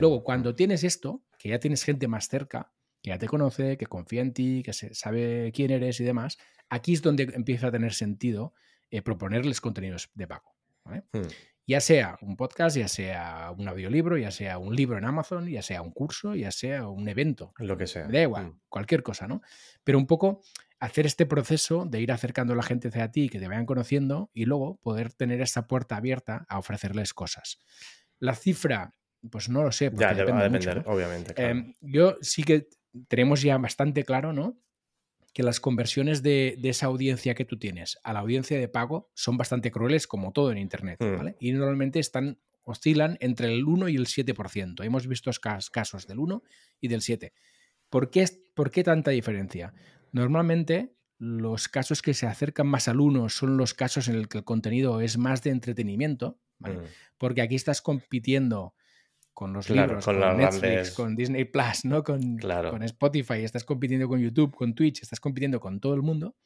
Luego, 0.00 0.24
cuando 0.24 0.54
tienes 0.56 0.82
esto, 0.82 1.22
que 1.38 1.50
ya 1.50 1.60
tienes 1.60 1.84
gente 1.84 2.08
más 2.08 2.28
cerca, 2.28 2.72
que 3.00 3.10
ya 3.10 3.18
te 3.18 3.28
conoce, 3.28 3.76
que 3.76 3.86
confía 3.86 4.22
en 4.22 4.32
ti, 4.32 4.62
que 4.64 4.72
se 4.72 4.94
sabe 4.94 5.52
quién 5.54 5.70
eres 5.70 6.00
y 6.00 6.04
demás, 6.04 6.38
aquí 6.68 6.92
es 6.92 7.02
donde 7.02 7.30
empieza 7.34 7.68
a 7.68 7.70
tener 7.70 7.94
sentido 7.94 8.52
eh, 8.90 9.02
proponerles 9.02 9.60
contenidos 9.60 10.10
de 10.14 10.26
pago. 10.26 10.54
Hmm. 10.84 11.26
Ya 11.66 11.80
sea 11.80 12.16
un 12.22 12.36
podcast, 12.36 12.76
ya 12.76 12.86
sea 12.86 13.52
un 13.56 13.66
audiolibro, 13.66 14.16
ya 14.16 14.30
sea 14.30 14.58
un 14.58 14.76
libro 14.76 14.98
en 14.98 15.04
Amazon, 15.04 15.48
ya 15.48 15.62
sea 15.62 15.82
un 15.82 15.90
curso, 15.90 16.36
ya 16.36 16.52
sea 16.52 16.88
un 16.88 17.08
evento. 17.08 17.52
Lo 17.58 17.76
que 17.76 17.88
sea. 17.88 18.06
da 18.06 18.22
igual, 18.22 18.46
hmm. 18.46 18.60
cualquier 18.68 19.02
cosa, 19.02 19.26
¿no? 19.26 19.42
Pero 19.82 19.98
un 19.98 20.06
poco 20.06 20.42
hacer 20.78 21.06
este 21.06 21.26
proceso 21.26 21.86
de 21.86 22.00
ir 22.00 22.12
acercando 22.12 22.52
a 22.52 22.56
la 22.56 22.62
gente 22.62 22.88
hacia 22.88 23.10
ti, 23.10 23.28
que 23.28 23.40
te 23.40 23.48
vayan 23.48 23.66
conociendo 23.66 24.30
y 24.32 24.44
luego 24.44 24.78
poder 24.82 25.12
tener 25.12 25.40
esa 25.40 25.66
puerta 25.66 25.96
abierta 25.96 26.46
a 26.48 26.58
ofrecerles 26.58 27.14
cosas. 27.14 27.58
La 28.18 28.34
cifra, 28.34 28.94
pues 29.30 29.48
no 29.48 29.62
lo 29.62 29.72
sé. 29.72 29.90
Ya, 29.94 30.12
va 30.12 30.40
a 30.40 30.48
depender, 30.48 30.84
obviamente. 30.86 31.34
Em, 31.36 31.74
yo 31.80 32.16
sí 32.20 32.44
que 32.44 32.68
tenemos 33.08 33.42
ya 33.42 33.58
bastante 33.58 34.04
claro, 34.04 34.32
¿no? 34.32 34.58
Que 35.36 35.42
las 35.42 35.60
conversiones 35.60 36.22
de, 36.22 36.58
esa 36.62 36.86
audiencia 36.86 37.34
que 37.34 37.44
tú 37.44 37.58
tienes 37.58 37.98
a 38.04 38.14
la 38.14 38.20
audiencia 38.20 38.58
de 38.58 38.68
pago 38.68 39.10
son 39.12 39.36
bastante 39.36 39.70
crueles, 39.70 40.06
como 40.06 40.32
todo 40.32 40.50
en 40.50 40.56
Internet, 40.56 40.96
mm. 40.98 41.14
¿vale? 41.14 41.36
Y 41.38 41.52
normalmente 41.52 41.98
están, 41.98 42.38
oscilan 42.62 43.18
entre 43.20 43.52
el 43.52 43.66
1 43.66 43.90
y 43.90 43.96
el 43.96 44.06
7%. 44.06 44.82
Hemos 44.82 45.06
visto 45.06 45.30
casos 45.70 46.06
del 46.06 46.20
1 46.20 46.42
y 46.80 46.88
del 46.88 47.02
7. 47.02 47.34
¿Por 47.90 48.08
qué, 48.08 48.24
¿Por 48.54 48.70
qué 48.70 48.82
tanta 48.82 49.10
diferencia? 49.10 49.74
Normalmente 50.10 50.96
los 51.18 51.68
casos 51.68 52.00
que 52.00 52.14
se 52.14 52.26
acercan 52.26 52.68
más 52.68 52.88
al 52.88 52.98
1 52.98 53.28
son 53.28 53.58
los 53.58 53.74
casos 53.74 54.08
en 54.08 54.16
los 54.16 54.28
que 54.28 54.38
el 54.38 54.44
contenido 54.44 55.02
es 55.02 55.18
más 55.18 55.42
de 55.42 55.50
entretenimiento, 55.50 56.40
¿vale? 56.58 56.78
Mm. 56.78 56.84
Porque 57.18 57.42
aquí 57.42 57.56
estás 57.56 57.82
compitiendo 57.82 58.74
con 59.36 59.52
los 59.52 59.68
libros, 59.68 60.02
con, 60.02 60.18
Netflix, 60.18 60.92
con 60.92 61.14
Disney 61.14 61.44
Plus, 61.44 61.84
¿no? 61.84 62.02
Con, 62.02 62.38
con, 62.38 62.82
Spotify, 62.82 63.44
estás 63.44 63.64
compitiendo 63.64 64.08
con 64.08 64.18
YouTube, 64.18 64.56
con 64.56 64.74
Twitch, 64.74 65.02
estás 65.02 65.20
compitiendo 65.20 65.60
con 65.60 65.78
todo 65.78 65.92
el 65.92 66.00
mundo. 66.00 66.36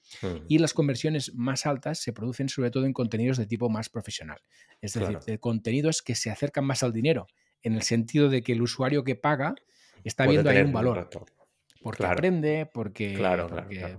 Y 0.48 0.59
las 0.59 0.74
conversiones 0.74 1.33
más 1.37 1.66
altas 1.66 2.00
se 2.00 2.12
producen 2.12 2.48
sobre 2.48 2.72
todo 2.72 2.87
en 2.87 2.92
contenidos 2.92 3.37
de 3.37 3.46
tipo 3.46 3.70
más 3.70 3.90
profesional. 3.90 4.40
Es 4.81 4.94
decir, 4.94 5.20
de 5.20 5.38
contenidos 5.38 6.03
que 6.03 6.16
se 6.16 6.33
acercan 6.33 6.64
más 6.64 6.83
al 6.83 6.92
dinero, 6.92 7.29
en 7.62 7.74
el 7.74 7.83
sentido 7.83 8.29
de 8.29 8.42
que 8.42 8.55
el 8.55 8.62
usuario 8.62 9.05
que 9.05 9.14
paga 9.14 9.55
está 10.03 10.26
viendo 10.26 10.50
ahí 10.50 10.61
un 10.61 10.72
valor. 10.72 11.09
porque 11.81 12.05
aprende, 12.05 12.68
porque, 12.74 13.16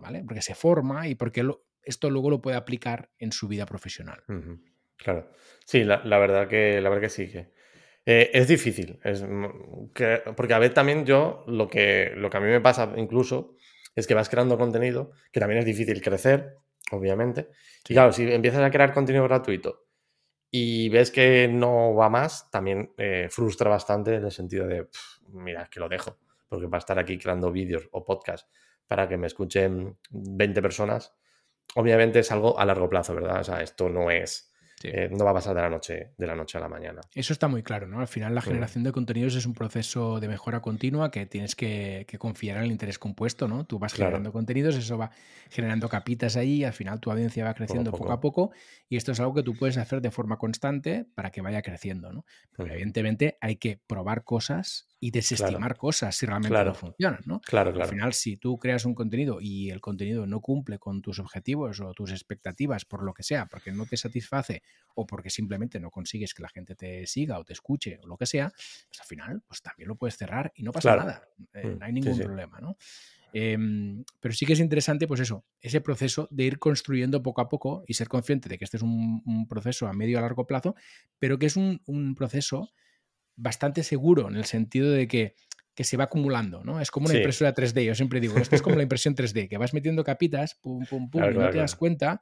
¿vale? 0.01 0.25
porque 0.25 0.41
se 0.41 0.53
forma 0.53 1.07
y 1.07 1.15
porque 1.15 1.49
esto 1.81 2.09
luego 2.09 2.29
lo 2.29 2.41
puede 2.41 2.57
aplicar 2.57 3.09
en 3.19 3.31
su 3.31 3.47
vida 3.47 3.65
profesional. 3.65 4.21
Claro. 4.97 5.31
Sí, 5.63 5.85
la, 5.85 6.01
verdad 6.03 6.49
que, 6.49 6.81
la 6.81 6.89
verdad 6.89 7.03
que 7.03 7.09
sí. 7.09 7.29
Que 7.29 7.60
eh, 8.05 8.31
es 8.33 8.47
difícil, 8.47 8.99
es, 9.03 9.23
porque 10.35 10.53
a 10.53 10.59
ver 10.59 10.73
también 10.73 11.05
yo 11.05 11.43
lo 11.47 11.67
que, 11.67 12.13
lo 12.15 12.29
que 12.29 12.37
a 12.37 12.39
mí 12.39 12.47
me 12.47 12.61
pasa 12.61 12.91
incluso 12.97 13.55
es 13.95 14.07
que 14.07 14.13
vas 14.13 14.29
creando 14.29 14.57
contenido, 14.57 15.11
que 15.31 15.39
también 15.39 15.59
es 15.59 15.65
difícil 15.65 16.01
crecer, 16.01 16.57
obviamente. 16.91 17.49
Y 17.87 17.93
claro, 17.93 18.11
si 18.11 18.31
empiezas 18.31 18.61
a 18.61 18.71
crear 18.71 18.93
contenido 18.93 19.23
gratuito 19.25 19.85
y 20.49 20.89
ves 20.89 21.11
que 21.11 21.47
no 21.47 21.93
va 21.93 22.09
más, 22.09 22.49
también 22.49 22.93
eh, 22.97 23.27
frustra 23.29 23.69
bastante 23.69 24.15
en 24.15 24.25
el 24.25 24.31
sentido 24.31 24.67
de, 24.67 24.87
mira, 25.27 25.69
que 25.69 25.79
lo 25.79 25.87
dejo, 25.87 26.17
porque 26.47 26.67
va 26.67 26.77
a 26.77 26.79
estar 26.79 26.97
aquí 26.97 27.17
creando 27.17 27.51
vídeos 27.51 27.87
o 27.91 28.03
podcasts 28.03 28.49
para 28.87 29.07
que 29.07 29.17
me 29.17 29.27
escuchen 29.27 29.97
20 30.09 30.61
personas, 30.61 31.13
obviamente 31.75 32.19
es 32.19 32.31
algo 32.31 32.59
a 32.59 32.65
largo 32.65 32.89
plazo, 32.89 33.15
¿verdad? 33.15 33.41
O 33.41 33.43
sea, 33.43 33.61
esto 33.61 33.89
no 33.89 34.11
es 34.11 34.50
Eh, 34.83 35.09
no 35.11 35.25
va 35.25 35.31
a 35.31 35.33
pasar 35.33 35.55
de 35.55 35.61
la, 35.61 35.69
noche, 35.69 36.11
de 36.17 36.27
la 36.27 36.35
noche 36.35 36.57
a 36.57 36.61
la 36.61 36.69
mañana. 36.69 37.01
Eso 37.13 37.33
está 37.33 37.47
muy 37.47 37.63
claro, 37.63 37.87
¿no? 37.87 37.99
Al 37.99 38.07
final 38.07 38.35
la 38.35 38.41
mm. 38.41 38.43
generación 38.43 38.83
de 38.83 38.91
contenidos 38.91 39.35
es 39.35 39.45
un 39.45 39.53
proceso 39.53 40.19
de 40.19 40.27
mejora 40.27 40.61
continua 40.61 41.11
que 41.11 41.25
tienes 41.25 41.55
que, 41.55 42.05
confiar 42.19 42.57
en 42.57 42.63
el 42.63 42.71
interés 42.71 42.99
compuesto, 42.99 43.47
¿no? 43.47 43.65
Tú 43.65 43.79
vas 43.79 43.93
generando 43.93 44.31
contenidos, 44.31 44.75
eso 44.75 44.97
va 44.97 45.11
generando 45.49 45.89
capitas 45.89 46.35
ahí 46.35 46.57
y 46.57 46.63
al 46.63 46.73
final 46.73 46.99
tu 46.99 47.11
audiencia 47.11 47.43
va 47.43 47.53
creciendo 47.53 47.91
poco 47.91 48.11
a 48.11 48.19
poco. 48.19 48.51
y 48.89 48.97
esto 48.97 49.11
es 49.11 49.19
algo 49.19 49.33
que 49.33 49.43
tú 49.43 49.55
puedes 49.55 49.77
hacer 49.77 50.01
de 50.01 50.11
forma 50.11 50.37
constante 50.37 51.05
para 51.15 51.31
que 51.31 51.41
vaya 51.41 51.61
creciendo, 51.61 52.11
¿no? 52.11 52.25
Pero 52.55 52.73
evidentemente 52.73 53.37
hay 53.41 53.55
que 53.55 53.79
probar 53.87 54.23
cosas 54.23 54.90
y 55.03 55.09
desestimar 55.09 55.77
cosas 55.77 56.15
si 56.15 56.27
realmente 56.27 56.63
no 56.63 56.75
funcionan, 56.75 57.21
¿no? 57.25 57.41
Claro, 57.41 57.73
claro. 57.73 57.85
Al 57.85 57.89
final, 57.89 58.13
si 58.13 58.37
tú 58.37 58.59
creas 58.59 58.85
un 58.85 58.93
contenido 58.93 59.39
y 59.41 59.71
el 59.71 59.81
contenido 59.81 60.27
no 60.27 60.41
cumple 60.41 60.77
con 60.77 61.01
tus 61.01 61.17
objetivos 61.17 61.81
o 61.81 61.91
tus 61.95 62.11
expectativas 62.11 62.85
por 62.85 63.01
lo 63.03 63.11
que 63.11 63.23
sea, 63.23 63.47
porque 63.47 63.71
no 63.71 63.87
te 63.87 63.97
satisface 63.97 64.61
o 64.93 65.07
porque 65.07 65.31
simplemente 65.31 65.79
no 65.79 65.89
consigues 65.89 66.35
que 66.35 66.43
la 66.43 66.49
gente 66.49 66.75
te 66.75 67.07
siga 67.07 67.39
o 67.39 67.43
te 67.43 67.53
escuche 67.53 67.97
o 68.03 68.07
lo 68.07 68.15
que 68.15 68.27
sea, 68.27 68.51
pues 68.51 69.01
al 69.01 69.07
final, 69.07 69.41
pues 69.47 69.63
también 69.63 69.87
lo 69.87 69.95
puedes 69.95 70.17
cerrar 70.17 70.53
y 70.55 70.61
no 70.61 70.71
pasa 70.71 70.95
nada. 70.95 71.27
Eh, 71.55 71.65
mm, 71.65 71.79
no 71.79 71.85
hay 71.85 71.93
ningún 71.93 72.19
problema, 72.19 72.59
¿no? 72.59 72.77
Em, 73.33 74.03
pero 74.19 74.35
sí 74.35 74.45
que 74.45 74.53
es 74.53 74.59
interesante, 74.59 75.07
pues 75.07 75.21
eso, 75.21 75.45
ese 75.61 75.81
proceso 75.81 76.27
de 76.29 76.43
ir 76.43 76.59
construyendo 76.59 77.23
poco 77.23 77.41
a 77.41 77.49
poco 77.49 77.83
y 77.87 77.95
ser 77.95 78.07
consciente 78.07 78.49
de 78.49 78.59
que 78.59 78.65
este 78.65 78.77
es 78.77 78.83
un, 78.83 79.47
proceso 79.49 79.87
a 79.87 79.93
medio 79.93 80.19
a 80.19 80.21
largo 80.21 80.45
plazo, 80.45 80.75
pero 81.17 81.39
que 81.39 81.47
es 81.47 81.55
un, 81.55 81.81
un 81.87 82.13
proceso 82.13 82.71
bastante 83.35 83.83
seguro 83.83 84.29
en 84.29 84.35
el 84.35 84.45
sentido 84.45 84.91
de 84.91 85.07
que, 85.07 85.35
se 85.83 85.97
va 85.97 86.03
acumulando, 86.03 86.63
¿no? 86.63 86.79
Es 86.79 86.91
como 86.91 87.07
una 87.07 87.17
impresora 87.17 87.55
3D, 87.55 87.85
yo 87.85 87.95
siempre 87.95 88.19
digo, 88.19 88.37
esto 88.37 88.55
es 88.55 88.61
como 88.61 88.75
la 88.75 88.83
impresión 88.83 89.15
3D, 89.15 89.49
que 89.49 89.57
vas 89.57 89.73
metiendo 89.73 90.03
capitas, 90.03 90.53
pum, 90.53 90.85
pum, 90.85 91.09
pum, 91.09 91.23
y 91.23 91.33
no 91.33 91.49
te 91.49 91.57
das 91.57 91.75
cuenta 91.75 92.21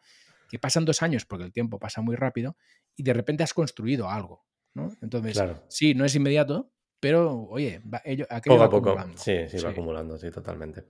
que 0.50 0.60
pasan 0.60 0.86
dos 0.86 1.02
años, 1.02 1.26
porque 1.26 1.43
el 1.43 1.52
tiempo 1.52 1.78
pasa 1.78 2.00
muy 2.02 2.15
rápido, 2.15 2.56
y 2.95 3.04
de 3.04 3.13
repente 3.13 3.43
has 3.43 3.54
construido 3.54 4.10
algo, 4.10 4.45
¿no? 4.74 4.95
Entonces, 5.02 5.43
sí, 5.67 5.93
no 5.93 6.06
es 6.06 6.15
inmediato, 6.15 6.72
pero 7.02 7.48
oye, 7.50 7.82
va, 7.86 8.02
poco 8.45 8.63
a 8.63 8.69
poco. 8.69 8.98
Sí, 9.15 9.50
sí, 9.50 9.58
va 9.62 9.72
acumulando, 9.72 10.17
sí, 10.17 10.32
totalmente. 10.32 10.86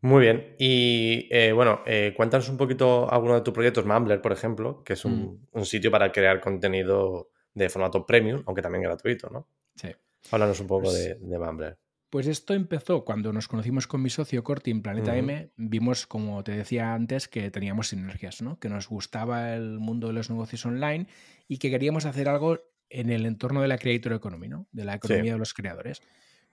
Muy 0.00 0.22
bien. 0.22 0.54
Y 0.58 1.28
eh, 1.30 1.52
bueno, 1.52 1.80
eh, 1.86 2.12
cuéntanos 2.14 2.48
un 2.50 2.58
poquito 2.58 3.10
alguno 3.10 3.36
de 3.36 3.40
tus 3.40 3.54
proyectos, 3.54 3.86
Mumbler, 3.86 4.20
por 4.20 4.32
ejemplo, 4.32 4.84
que 4.84 4.92
es 4.92 5.04
un, 5.04 5.14
mm. 5.14 5.58
un 5.58 5.64
sitio 5.64 5.90
para 5.90 6.12
crear 6.12 6.40
contenido 6.40 7.30
de 7.54 7.68
formato 7.68 8.04
premium, 8.04 8.42
aunque 8.46 8.62
también 8.62 8.82
gratuito, 8.82 9.30
¿no? 9.30 9.48
Sí. 9.76 9.88
Háblanos 10.30 10.60
un 10.60 10.66
poco 10.66 10.84
pues 10.84 11.04
de, 11.04 11.14
de 11.14 11.76
Pues 12.10 12.26
esto 12.26 12.54
empezó 12.54 13.04
cuando 13.04 13.32
nos 13.32 13.48
conocimos 13.48 13.86
con 13.86 14.02
mi 14.02 14.10
socio 14.10 14.42
Corti 14.42 14.70
en 14.70 14.82
Planeta 14.82 15.16
M. 15.16 15.50
Vimos, 15.56 16.06
como 16.06 16.42
te 16.42 16.52
decía 16.52 16.94
antes, 16.94 17.28
que 17.28 17.50
teníamos 17.50 17.88
sinergias, 17.88 18.42
¿no? 18.42 18.58
Que 18.58 18.68
nos 18.68 18.88
gustaba 18.88 19.54
el 19.54 19.78
mundo 19.78 20.08
de 20.08 20.14
los 20.14 20.30
negocios 20.30 20.64
online 20.66 21.06
y 21.46 21.58
que 21.58 21.70
queríamos 21.70 22.06
hacer 22.06 22.28
algo 22.28 22.60
en 22.88 23.10
el 23.10 23.26
entorno 23.26 23.60
de 23.60 23.68
la 23.68 23.78
creator 23.78 24.12
economy, 24.12 24.48
¿no? 24.48 24.68
De 24.72 24.84
la 24.84 24.94
economía 24.94 25.32
de 25.32 25.38
los 25.38 25.54
creadores. 25.54 26.00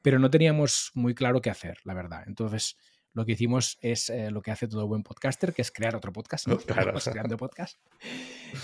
Pero 0.01 0.19
no 0.19 0.29
teníamos 0.31 0.91
muy 0.95 1.13
claro 1.13 1.41
qué 1.41 1.49
hacer, 1.49 1.77
la 1.83 1.93
verdad. 1.93 2.23
Entonces, 2.25 2.77
lo 3.13 3.26
que 3.26 3.34
hicimos 3.34 3.78
es 3.82 4.10
eh, 4.10 4.32
lo 4.32 4.41
que 4.41 4.52
hace 4.52 4.67
todo 4.67 4.88
buen 4.88 5.04
podcaster, 5.04 5.54
que 5.54 5.62
es 5.62 5.71
crear 5.71 5.95
otro 5.95 6.13
podcast, 6.13 6.47
¿no? 6.47 6.58
Claro. 6.65 6.93
creando 6.93 7.38
podcast. 7.38 7.78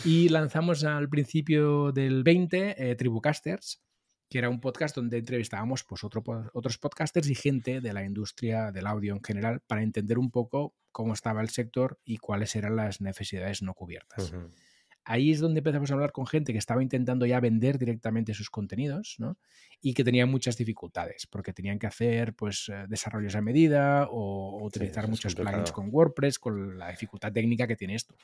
Y 0.05 0.29
lanzamos 0.29 0.83
al 0.83 1.09
principio 1.09 1.91
del 1.91 2.23
20 2.23 2.91
eh, 2.91 2.95
Tribucasters, 2.95 3.81
que 4.29 4.37
era 4.37 4.49
un 4.49 4.59
podcast 4.59 4.95
donde 4.95 5.17
entrevistábamos 5.17 5.83
pues, 5.83 6.03
otro, 6.03 6.23
otros 6.53 6.77
podcasters 6.77 7.29
y 7.29 7.35
gente 7.35 7.81
de 7.81 7.93
la 7.93 8.03
industria 8.03 8.71
del 8.71 8.87
audio 8.87 9.13
en 9.13 9.23
general 9.23 9.61
para 9.67 9.83
entender 9.83 10.17
un 10.17 10.31
poco 10.31 10.75
cómo 10.91 11.13
estaba 11.13 11.41
el 11.41 11.49
sector 11.49 11.99
y 12.03 12.17
cuáles 12.17 12.55
eran 12.55 12.75
las 12.75 13.01
necesidades 13.01 13.61
no 13.61 13.73
cubiertas 13.73 14.33
ahí 15.07 15.31
es 15.31 15.39
donde 15.39 15.59
empezamos 15.59 15.89
a 15.89 15.93
hablar 15.93 16.11
con 16.11 16.27
gente 16.27 16.51
que 16.51 16.59
estaba 16.59 16.83
intentando 16.83 17.25
ya 17.25 17.39
vender 17.39 17.79
directamente 17.79 18.33
sus 18.33 18.49
contenidos, 18.49 19.15
¿no? 19.19 19.37
Y 19.81 19.93
que 19.93 20.03
tenía 20.03 20.25
muchas 20.25 20.57
dificultades, 20.57 21.25
porque 21.27 21.53
tenían 21.53 21.79
que 21.79 21.87
hacer 21.87 22.33
pues 22.33 22.69
eh, 22.69 22.85
desarrollos 22.89 23.35
a 23.35 23.41
medida 23.41 24.07
o, 24.11 24.61
utilizar 24.63 25.07
muchos 25.07 25.33
plugins 25.33 25.71
con 25.71 25.87
WordPress, 25.89 26.39
con 26.39 26.77
la 26.77 26.89
dificultad 26.89 27.31
técnica 27.31 27.67
que 27.67 27.77
tiene 27.77 27.95
esto. 27.95 28.15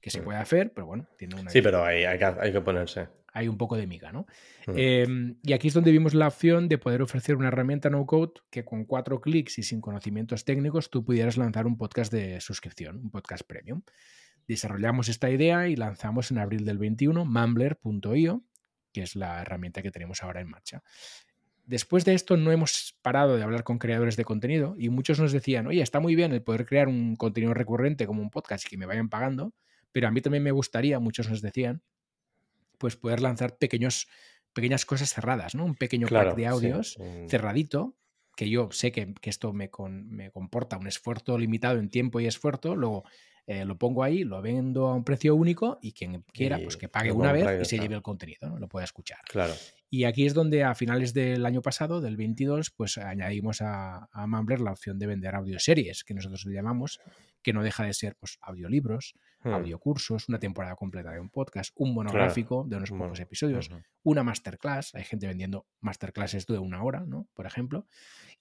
Que 0.00 0.10
se 0.10 0.22
puede 0.22 0.38
hacer, 0.38 0.72
pero 0.72 0.86
bueno, 0.86 1.08
tiene 1.16 1.34
una. 1.34 1.50
Sí, 1.50 1.60
pero 1.60 1.84
hay, 1.84 2.04
hay, 2.04 2.18
que, 2.52 2.60
ponerse. 2.60 3.08
Hay 3.32 3.48
un 3.48 3.58
poco 3.58 3.76
de 3.76 3.88
miga, 3.88 4.12
¿no? 4.12 4.26
Mm. 4.68 4.72
Em, 4.76 5.36
y 5.42 5.52
aquí 5.54 5.68
es 5.68 5.74
donde 5.74 5.90
vimos 5.90 6.14
la 6.14 6.28
opción 6.28 6.68
de 6.68 6.78
poder 6.78 7.02
ofrecer 7.02 7.34
una 7.34 7.48
herramienta 7.48 7.90
no 7.90 8.06
code 8.06 8.34
que 8.48 8.64
con 8.64 8.84
cuatro 8.84 9.20
clics 9.20 9.58
y 9.58 9.64
sin 9.64 9.80
conocimientos 9.80 10.44
técnicos 10.44 10.88
tú 10.88 11.04
pudieras 11.04 11.36
lanzar 11.36 11.66
un 11.66 11.76
podcast 11.76 12.12
de 12.12 12.40
suscripción, 12.40 12.98
un 12.98 13.10
podcast 13.10 13.42
premium. 13.44 13.82
Desarrollamos 14.48 15.10
esta 15.10 15.30
idea 15.30 15.68
y 15.68 15.76
lanzamos 15.76 16.30
en 16.30 16.38
abril 16.38 16.64
del 16.64 16.78
21 16.78 17.26
Mumbler.io, 17.26 18.42
que 18.92 19.02
es 19.02 19.14
la 19.14 19.42
herramienta 19.42 19.82
que 19.82 19.90
tenemos 19.90 20.22
ahora 20.22 20.40
en 20.40 20.48
marcha. 20.48 20.82
Después 21.66 22.06
de 22.06 22.14
esto 22.14 22.38
no 22.38 22.50
hemos 22.50 22.96
parado 23.02 23.36
de 23.36 23.42
hablar 23.42 23.62
con 23.62 23.78
creadores 23.78 24.16
de 24.16 24.24
contenido 24.24 24.74
y 24.78 24.88
muchos 24.88 25.20
nos 25.20 25.32
decían, 25.32 25.66
oye, 25.66 25.82
está 25.82 26.00
muy 26.00 26.14
bien 26.14 26.32
el 26.32 26.42
poder 26.42 26.64
crear 26.64 26.88
un 26.88 27.14
contenido 27.16 27.52
recurrente 27.52 28.06
como 28.06 28.22
un 28.22 28.30
podcast 28.30 28.64
y 28.64 28.70
que 28.70 28.78
me 28.78 28.86
vayan 28.86 29.10
pagando, 29.10 29.52
pero 29.92 30.08
a 30.08 30.10
mí 30.10 30.22
también 30.22 30.42
me 30.42 30.50
gustaría, 30.50 30.98
muchos 30.98 31.28
nos 31.28 31.42
decían, 31.42 31.82
pues 32.78 32.96
poder 32.96 33.20
lanzar 33.20 33.58
pequeños, 33.58 34.08
pequeñas 34.54 34.86
cosas 34.86 35.12
cerradas, 35.12 35.54
¿no? 35.54 35.66
Un 35.66 35.74
pequeño 35.74 36.08
pack 36.08 36.34
de 36.36 36.46
audios 36.46 36.96
cerradito, 37.28 37.98
que 38.34 38.48
yo 38.48 38.70
sé 38.70 38.92
que, 38.92 39.12
esto 39.24 39.52
me, 39.52 39.68
me, 40.06 40.30
comporta 40.30 40.78
un 40.78 40.86
esfuerzo 40.86 41.36
limitado 41.36 41.78
en 41.78 41.90
tiempo 41.90 42.18
y 42.18 42.26
esfuerzo, 42.26 42.76
luego 42.76 43.04
eh, 43.50 43.64
lo 43.64 43.78
pongo 43.78 44.04
ahí, 44.04 44.24
lo 44.24 44.42
vendo 44.42 44.88
a 44.88 44.94
un 44.94 45.04
precio 45.04 45.34
único 45.34 45.78
y 45.80 45.92
quien 45.92 46.22
quiera, 46.34 46.58
pues 46.62 46.76
que 46.76 46.90
pague 46.90 47.10
una 47.10 47.32
vez 47.32 47.62
y 47.62 47.64
se 47.64 47.78
lleve 47.78 47.94
el 47.94 48.02
contenido, 48.02 48.46
¿no? 48.46 48.58
lo 48.58 48.68
pueda 48.68 48.84
escuchar. 48.84 49.20
Claro. 49.26 49.54
Y 49.88 50.04
aquí 50.04 50.26
es 50.26 50.34
donde 50.34 50.64
a 50.64 50.74
finales 50.74 51.14
del 51.14 51.46
año 51.46 51.62
pasado, 51.62 52.02
del 52.02 52.18
22, 52.18 52.70
pues 52.72 52.98
añadimos 52.98 53.62
a, 53.62 54.06
a 54.12 54.26
Mumbler 54.26 54.60
la 54.60 54.72
opción 54.72 54.98
de 54.98 55.06
vender 55.06 55.34
audioseries, 55.34 56.04
que 56.04 56.12
nosotros 56.12 56.44
le 56.44 56.52
llamamos, 56.52 57.00
que 57.42 57.54
no 57.54 57.62
deja 57.62 57.84
de 57.84 57.94
ser 57.94 58.16
pues 58.16 58.36
audiolibros, 58.42 59.14
hmm. 59.44 59.48
audiocursos, 59.48 60.28
una 60.28 60.38
temporada 60.38 60.76
completa 60.76 61.12
de 61.12 61.20
un 61.20 61.30
podcast, 61.30 61.72
un 61.76 61.94
monográfico 61.94 62.66
de 62.68 62.76
unos 62.76 62.90
pocos 62.90 63.18
episodios, 63.20 63.70
una 64.02 64.22
masterclass, 64.22 64.94
hay 64.94 65.04
gente 65.04 65.26
vendiendo 65.26 65.66
masterclasses 65.80 66.46
de 66.46 66.58
una 66.58 66.82
hora, 66.82 67.06
¿no? 67.06 67.26
Por 67.32 67.46
ejemplo. 67.46 67.86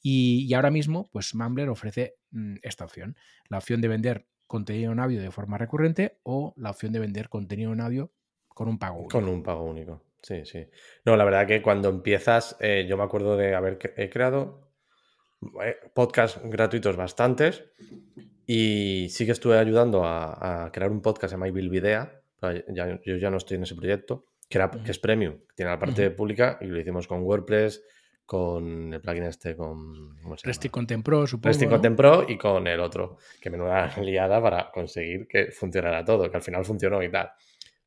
Y, 0.02 0.54
ahora 0.54 0.70
mismo, 0.70 1.10
pues 1.14 1.34
Mumbler 1.34 1.70
ofrece 1.70 2.16
mm, 2.32 2.56
esta 2.62 2.84
opción, 2.84 3.16
la 3.48 3.60
opción 3.60 3.80
de 3.80 3.88
vender 3.88 4.28
contenido 4.48 4.92
en 4.92 5.00
audio 5.00 5.22
de 5.22 5.32
forma 5.32 5.58
recurrente 5.58 6.18
o 6.24 6.54
la 6.58 6.72
opción 6.72 6.92
de 6.92 7.00
vender 7.00 7.30
contenido 7.30 7.74
en 7.74 7.82
audio 7.82 8.12
con 8.48 8.68
un 8.68 8.80
pago 8.80 9.00
único. 9.00 9.12
Con 9.12 9.28
un 9.28 9.44
pago 9.44 9.64
único, 9.64 10.04
sí, 10.22 10.46
sí. 10.46 10.66
No, 11.06 11.16
la 11.16 11.26
verdad 11.26 11.46
que 11.46 11.62
cuando 11.62 11.90
empiezas, 11.90 12.58
eh, 12.60 12.86
yo 12.90 12.98
me 12.98 13.04
acuerdo 13.04 13.38
de 13.38 13.54
haber 13.54 13.78
creado 13.78 14.72
eh, 15.64 15.76
podcasts 15.94 16.40
gratuitos 16.44 16.96
bastantes 16.96 17.66
y 18.46 19.08
sí 19.10 19.26
que 19.26 19.34
estuve 19.34 19.60
ayudando 19.60 20.04
a, 20.06 20.70
crear 20.74 20.90
un 20.90 21.02
podcast 21.02 21.34
llamado 21.34 21.54
Bilvidea. 21.54 22.22
yo 22.42 23.18
ya 23.18 23.30
no 23.30 23.38
estoy 23.38 23.58
en 23.58 23.64
ese 23.64 23.76
proyecto, 23.76 24.26
que, 24.50 24.58
era, 24.58 24.72
que 24.72 24.92
es 24.92 25.00
premium, 25.00 25.40
que 25.50 25.56
tiene 25.56 25.72
la 25.72 25.80
parte 25.80 26.10
pública 26.12 26.58
y 26.62 26.66
lo 26.66 26.80
hicimos 26.80 27.08
con 27.08 27.22
WordPress, 27.24 27.84
con 28.28 28.94
el 28.94 29.00
plugin 29.00 29.24
este, 29.24 29.56
con. 29.56 30.18
¿cómo 30.22 30.36
se 30.38 30.70
Content 30.70 31.04
Pro, 31.04 31.26
supongo. 31.26 31.48
Restic 31.48 31.70
Content 31.70 31.96
Pro 31.96 32.26
y 32.28 32.38
con 32.38 32.68
el 32.68 32.82
otro, 32.82 33.18
que 33.42 33.50
menuda 33.50 33.90
liada 34.02 34.42
para 34.42 34.70
conseguir 34.70 35.28
que 35.30 35.50
funcionara 35.50 36.04
todo, 36.04 36.30
que 36.30 36.36
al 36.36 36.44
final 36.44 36.66
funcionó 36.66 37.02
y 37.02 37.10
tal. 37.10 37.32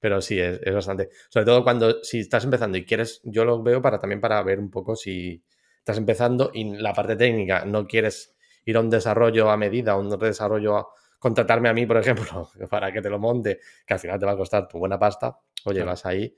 Pero 0.00 0.22
sí, 0.22 0.40
es, 0.40 0.58
bastante. 0.72 1.10
Sobre 1.28 1.44
todo 1.44 1.62
cuando, 1.62 2.02
si 2.02 2.20
estás 2.20 2.42
empezando 2.44 2.78
y 2.78 2.86
quieres, 2.86 3.20
yo 3.22 3.44
lo 3.44 3.62
veo 3.62 3.82
para 3.82 3.98
también 3.98 4.18
para 4.18 4.42
ver 4.42 4.58
un 4.58 4.70
poco 4.70 4.96
si 4.96 5.44
estás 5.76 5.98
empezando 5.98 6.50
y 6.54 6.74
la 6.74 6.94
parte 6.94 7.16
técnica 7.16 7.66
no 7.66 7.86
quieres 7.86 8.34
ir 8.64 8.78
a 8.78 8.80
un 8.80 8.88
desarrollo 8.88 9.50
a 9.50 9.58
medida, 9.58 9.92
a 9.92 9.98
un 9.98 10.08
desarrollo 10.18 10.78
a 10.78 10.86
contratarme 11.18 11.68
a 11.68 11.74
mí, 11.74 11.84
por 11.84 11.96
ejemplo, 11.98 12.48
para 12.70 12.90
que 12.90 13.02
te 13.02 13.10
lo 13.10 13.18
monte, 13.18 13.60
que 13.86 13.92
al 13.92 14.00
final 14.00 14.18
te 14.18 14.24
va 14.24 14.32
a 14.32 14.36
costar 14.38 14.66
tu 14.66 14.78
buena 14.78 14.98
pasta, 14.98 15.38
o 15.66 15.72
llegas 15.72 16.06
ahí 16.06 16.34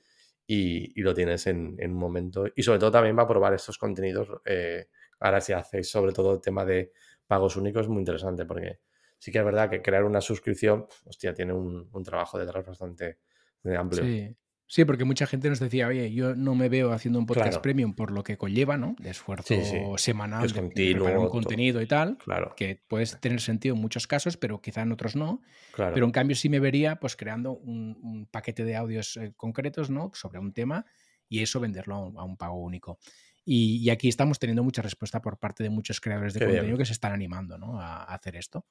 y, 0.46 1.00
lo 1.00 1.14
tienes 1.14 1.46
en, 1.46 1.76
un 1.80 1.94
momento. 1.94 2.46
Y 2.54 2.62
sobre 2.62 2.78
todo 2.78 2.90
también 2.90 3.16
va 3.18 3.22
a 3.22 3.28
probar 3.28 3.54
estos 3.54 3.78
contenidos. 3.78 4.28
Eh, 4.44 4.88
ahora 5.20 5.40
si 5.40 5.52
hacéis 5.52 5.90
sobre 5.90 6.12
todo 6.12 6.34
el 6.34 6.40
tema 6.40 6.64
de 6.64 6.92
pagos 7.26 7.56
únicos, 7.56 7.88
muy 7.88 8.00
interesante 8.00 8.44
porque 8.44 8.80
sí 9.18 9.30
que 9.30 9.38
es 9.38 9.44
verdad 9.44 9.70
que 9.70 9.82
crear 9.82 10.04
una 10.04 10.20
suscripción, 10.20 10.86
hostia, 11.04 11.32
tiene 11.32 11.52
un, 11.52 11.88
un 11.92 12.02
trabajo 12.02 12.38
detrás 12.38 12.66
bastante 12.66 13.18
amplio. 13.64 14.02
Sí. 14.02 14.36
Sí, 14.72 14.86
porque 14.86 15.04
mucha 15.04 15.26
gente 15.26 15.50
nos 15.50 15.60
decía, 15.60 15.86
oye, 15.86 16.14
yo 16.14 16.34
no 16.34 16.54
me 16.54 16.70
veo 16.70 16.92
haciendo 16.92 17.18
un 17.18 17.26
podcast 17.26 17.60
premium 17.60 17.92
por 17.92 18.10
lo 18.10 18.24
que 18.24 18.38
conlleva, 18.38 18.78
¿no? 18.78 18.96
De 18.98 19.10
esfuerzo 19.10 19.54
semanal, 19.98 20.50
de, 20.50 20.62
preparar 20.94 21.18
un 21.18 21.28
contenido 21.28 21.82
y 21.82 21.86
tal, 21.86 22.16
claro. 22.16 22.54
que 22.56 22.80
puede 22.88 23.04
tener 23.20 23.42
sentido 23.42 23.74
en 23.74 23.82
muchos 23.82 24.06
casos, 24.06 24.38
pero 24.38 24.62
quizá 24.62 24.80
en 24.80 24.92
otros 24.92 25.14
no. 25.14 25.42
Pero 25.76 26.06
en 26.06 26.10
cambio 26.10 26.34
sí 26.36 26.48
me 26.48 26.58
vería 26.58 26.96
pues 26.96 27.16
creando 27.16 27.52
un, 27.52 28.26
paquete 28.30 28.64
de 28.64 28.74
audios 28.74 29.18
eh, 29.18 29.34
concretos, 29.36 29.90
¿no? 29.90 30.10
Sobre 30.14 30.38
un 30.38 30.54
tema 30.54 30.86
y 31.28 31.42
eso 31.42 31.60
venderlo 31.60 32.10
a 32.16 32.24
un, 32.24 32.38
pago 32.38 32.58
único. 32.58 32.98
Y, 33.44 33.90
aquí 33.90 34.08
estamos 34.08 34.38
teniendo 34.38 34.62
mucha 34.62 34.80
respuesta 34.80 35.20
por 35.20 35.38
parte 35.38 35.62
de 35.62 35.68
muchos 35.68 36.00
creadores 36.00 36.32
de 36.32 36.46
contenido 36.46 36.78
que 36.78 36.86
se 36.86 36.94
están 36.94 37.12
animando, 37.12 37.58
¿no? 37.58 37.78
A, 37.78 38.04
hacer 38.04 38.36
esto. 38.36 38.64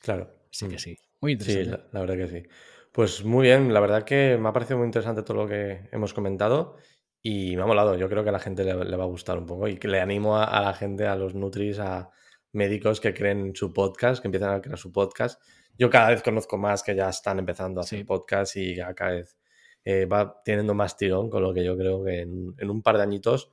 Claro. 0.00 0.34
Sí 0.50 0.66
que 0.66 0.76
mm. 0.76 0.78
sí. 0.78 0.98
Muy 1.20 1.32
interesante. 1.32 1.76
Sí, 1.76 1.88
la 1.92 2.00
verdad 2.00 2.16
que 2.16 2.28
sí. 2.28 2.48
Pues 2.92 3.24
muy 3.24 3.44
bien, 3.44 3.72
la 3.72 3.80
verdad 3.80 4.04
que 4.04 4.36
me 4.38 4.50
ha 4.50 4.52
parecido 4.52 4.76
muy 4.78 4.84
interesante 4.86 5.22
todo 5.22 5.38
lo 5.38 5.48
que 5.48 5.88
hemos 5.92 6.12
comentado 6.12 6.76
y 7.22 7.56
me 7.56 7.62
ha 7.62 7.66
molado. 7.66 7.96
Yo 7.96 8.06
creo 8.08 8.22
que 8.22 8.28
a 8.28 8.32
la 8.32 8.38
gente 8.38 8.64
le, 8.64 8.74
va 8.74 9.04
a 9.04 9.06
gustar 9.06 9.38
un 9.38 9.46
poco 9.46 9.66
y 9.68 9.78
que 9.78 9.88
le 9.88 10.00
animo 10.00 10.36
a, 10.36 10.60
la 10.60 10.74
gente, 10.74 11.06
a 11.06 11.16
los 11.16 11.34
Nutris, 11.34 11.78
a 11.78 12.10
médicos 12.52 13.00
que 13.00 13.14
creen 13.14 13.54
su 13.56 13.72
podcast, 13.72 14.20
que 14.20 14.28
empiezan 14.28 14.52
a 14.54 14.60
crear 14.60 14.78
su 14.78 14.92
podcast. 14.92 15.40
Yo 15.78 15.88
cada 15.88 16.10
vez 16.10 16.22
conozco 16.22 16.58
más 16.58 16.82
que 16.82 16.94
ya 16.94 17.08
están 17.08 17.38
empezando 17.38 17.80
a 17.80 17.84
hacer 17.84 18.04
podcast 18.04 18.56
y 18.56 18.76
cada 18.94 19.12
vez 19.12 19.38
eh, 19.84 20.04
va 20.04 20.42
teniendo 20.44 20.74
más 20.74 20.96
tirón, 20.96 21.30
con 21.30 21.42
lo 21.42 21.54
que 21.54 21.64
yo 21.64 21.76
creo 21.78 22.04
que 22.04 22.20
en, 22.20 22.70
un 22.70 22.82
par 22.82 22.98
de 22.98 23.04
añitos 23.04 23.50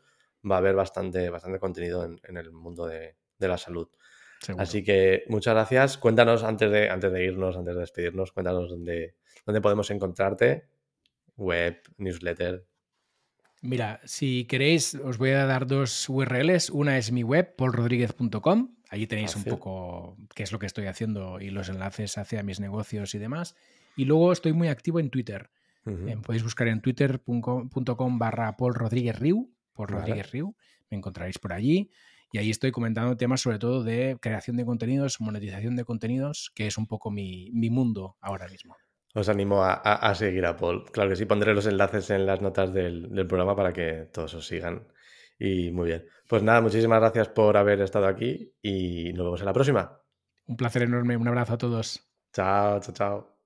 va 0.49 0.56
a 0.56 0.58
haber 0.60 0.75
bastante, 0.75 1.30
bastante 1.30 1.60
contenido 1.60 2.04
en, 2.04 2.38
el 2.38 2.52
mundo 2.52 2.86
de, 2.88 3.15
la 3.38 3.58
salud. 3.58 3.88
Así 4.58 4.84
que 4.84 5.23
muchas 5.28 5.54
gracias. 5.54 5.97
Cuéntanos 5.97 6.43
antes 6.43 6.71
de, 6.71 6.89
antes 6.89 7.12
de 7.12 7.25
irnos, 7.25 7.58
antes 7.58 7.75
de 7.75 7.82
despedirnos, 7.82 8.32
cuéntanos 8.32 8.69
dónde, 8.69 9.15
dónde 9.45 9.62
podemos 9.62 9.91
encontrarte. 9.91 10.67
Web, 11.36 11.82
newsletter. 11.97 12.65
Mira, 13.62 13.99
si 14.06 14.45
queréis, 14.45 14.95
os 14.95 15.17
voy 15.17 15.32
a 15.32 15.45
dar 15.45 15.67
dos 15.67 16.08
URLs. 16.08 16.69
Una 16.69 16.97
es 16.97 17.12
mi 17.12 17.23
web, 17.23 17.56
polrodríguez.com. 17.56 18.75
Allí 18.89 19.06
tenéis 19.06 19.36
un 19.36 19.43
poco 19.43 20.17
qué 20.34 20.43
es 20.43 20.52
lo 20.52 20.60
que 20.60 20.65
estoy 20.65 20.88
haciendo 20.88 21.39
y 21.39 21.49
los 21.49 21.69
enlaces 21.69 22.17
hacia 22.17 22.41
mis 22.41 22.60
negocios 22.60 23.13
y 23.15 23.19
demás. 23.19 23.56
Y 23.95 24.06
luego 24.06 24.32
estoy 24.32 24.54
muy 24.54 24.69
activo 24.69 24.99
en 24.99 25.10
Twitter. 25.10 25.52
podéis 26.23 26.43
buscar 26.43 26.67
en 26.69 26.82
twitter.com 26.82 28.19
barra 28.19 28.56
Paul 28.56 28.73
Rodríguez 28.73 29.19
Riu, 29.19 29.54
Paul 29.73 29.89
Rodríguez 29.89 30.32
Riu, 30.32 30.56
me 30.89 30.97
encontraréis 30.97 31.38
por 31.38 31.54
allí. 31.54 31.91
Y 32.31 32.37
ahí 32.37 32.49
estoy 32.49 32.71
comentando 32.71 33.17
temas 33.17 33.41
sobre 33.41 33.59
todo 33.59 33.83
de 33.83 34.17
creación 34.21 34.57
de 34.57 34.65
contenidos, 34.65 35.19
monetización 35.19 35.75
de 35.75 35.85
contenidos, 35.85 36.51
que 36.55 36.67
es 36.67 36.77
un 36.77 36.87
poco 36.87 37.11
mi, 37.11 37.51
mundo 37.51 38.17
ahora 38.21 38.47
mismo. 38.47 38.75
Os 39.15 39.27
animo 39.29 39.63
a, 39.63 40.13
seguir 40.15 40.45
a 40.45 40.55
Paul. 40.55 40.85
Claro 40.91 41.09
que 41.09 41.15
sí, 41.15 41.25
pondré 41.25 41.53
los 41.53 41.65
enlaces 41.65 42.09
en 42.11 42.25
las 42.27 42.41
notas 42.41 42.71
del, 42.73 43.09
del 43.09 43.25
programa 43.27 43.55
para 43.55 43.73
que 43.73 44.07
todos 44.13 44.35
os 44.35 44.45
sigan. 44.45 44.87
Y 45.39 45.71
muy 45.71 45.87
bien. 45.87 46.05
Pues 46.27 46.43
nada, 46.43 46.61
muchísimas 46.61 46.99
gracias 46.99 47.29
por 47.29 47.57
haber 47.57 47.81
estado 47.81 48.07
aquí 48.07 48.53
y 48.61 49.13
nos 49.13 49.25
vemos 49.25 49.39
en 49.39 49.45
la 49.45 49.53
próxima. 49.53 50.01
Un 50.45 50.57
placer 50.57 50.83
enorme. 50.83 51.17
Un 51.17 51.27
abrazo 51.27 51.53
a 51.53 51.57
todos. 51.57 52.11
Chao, 52.33 52.79
chao, 52.81 52.93
chao. 52.93 53.38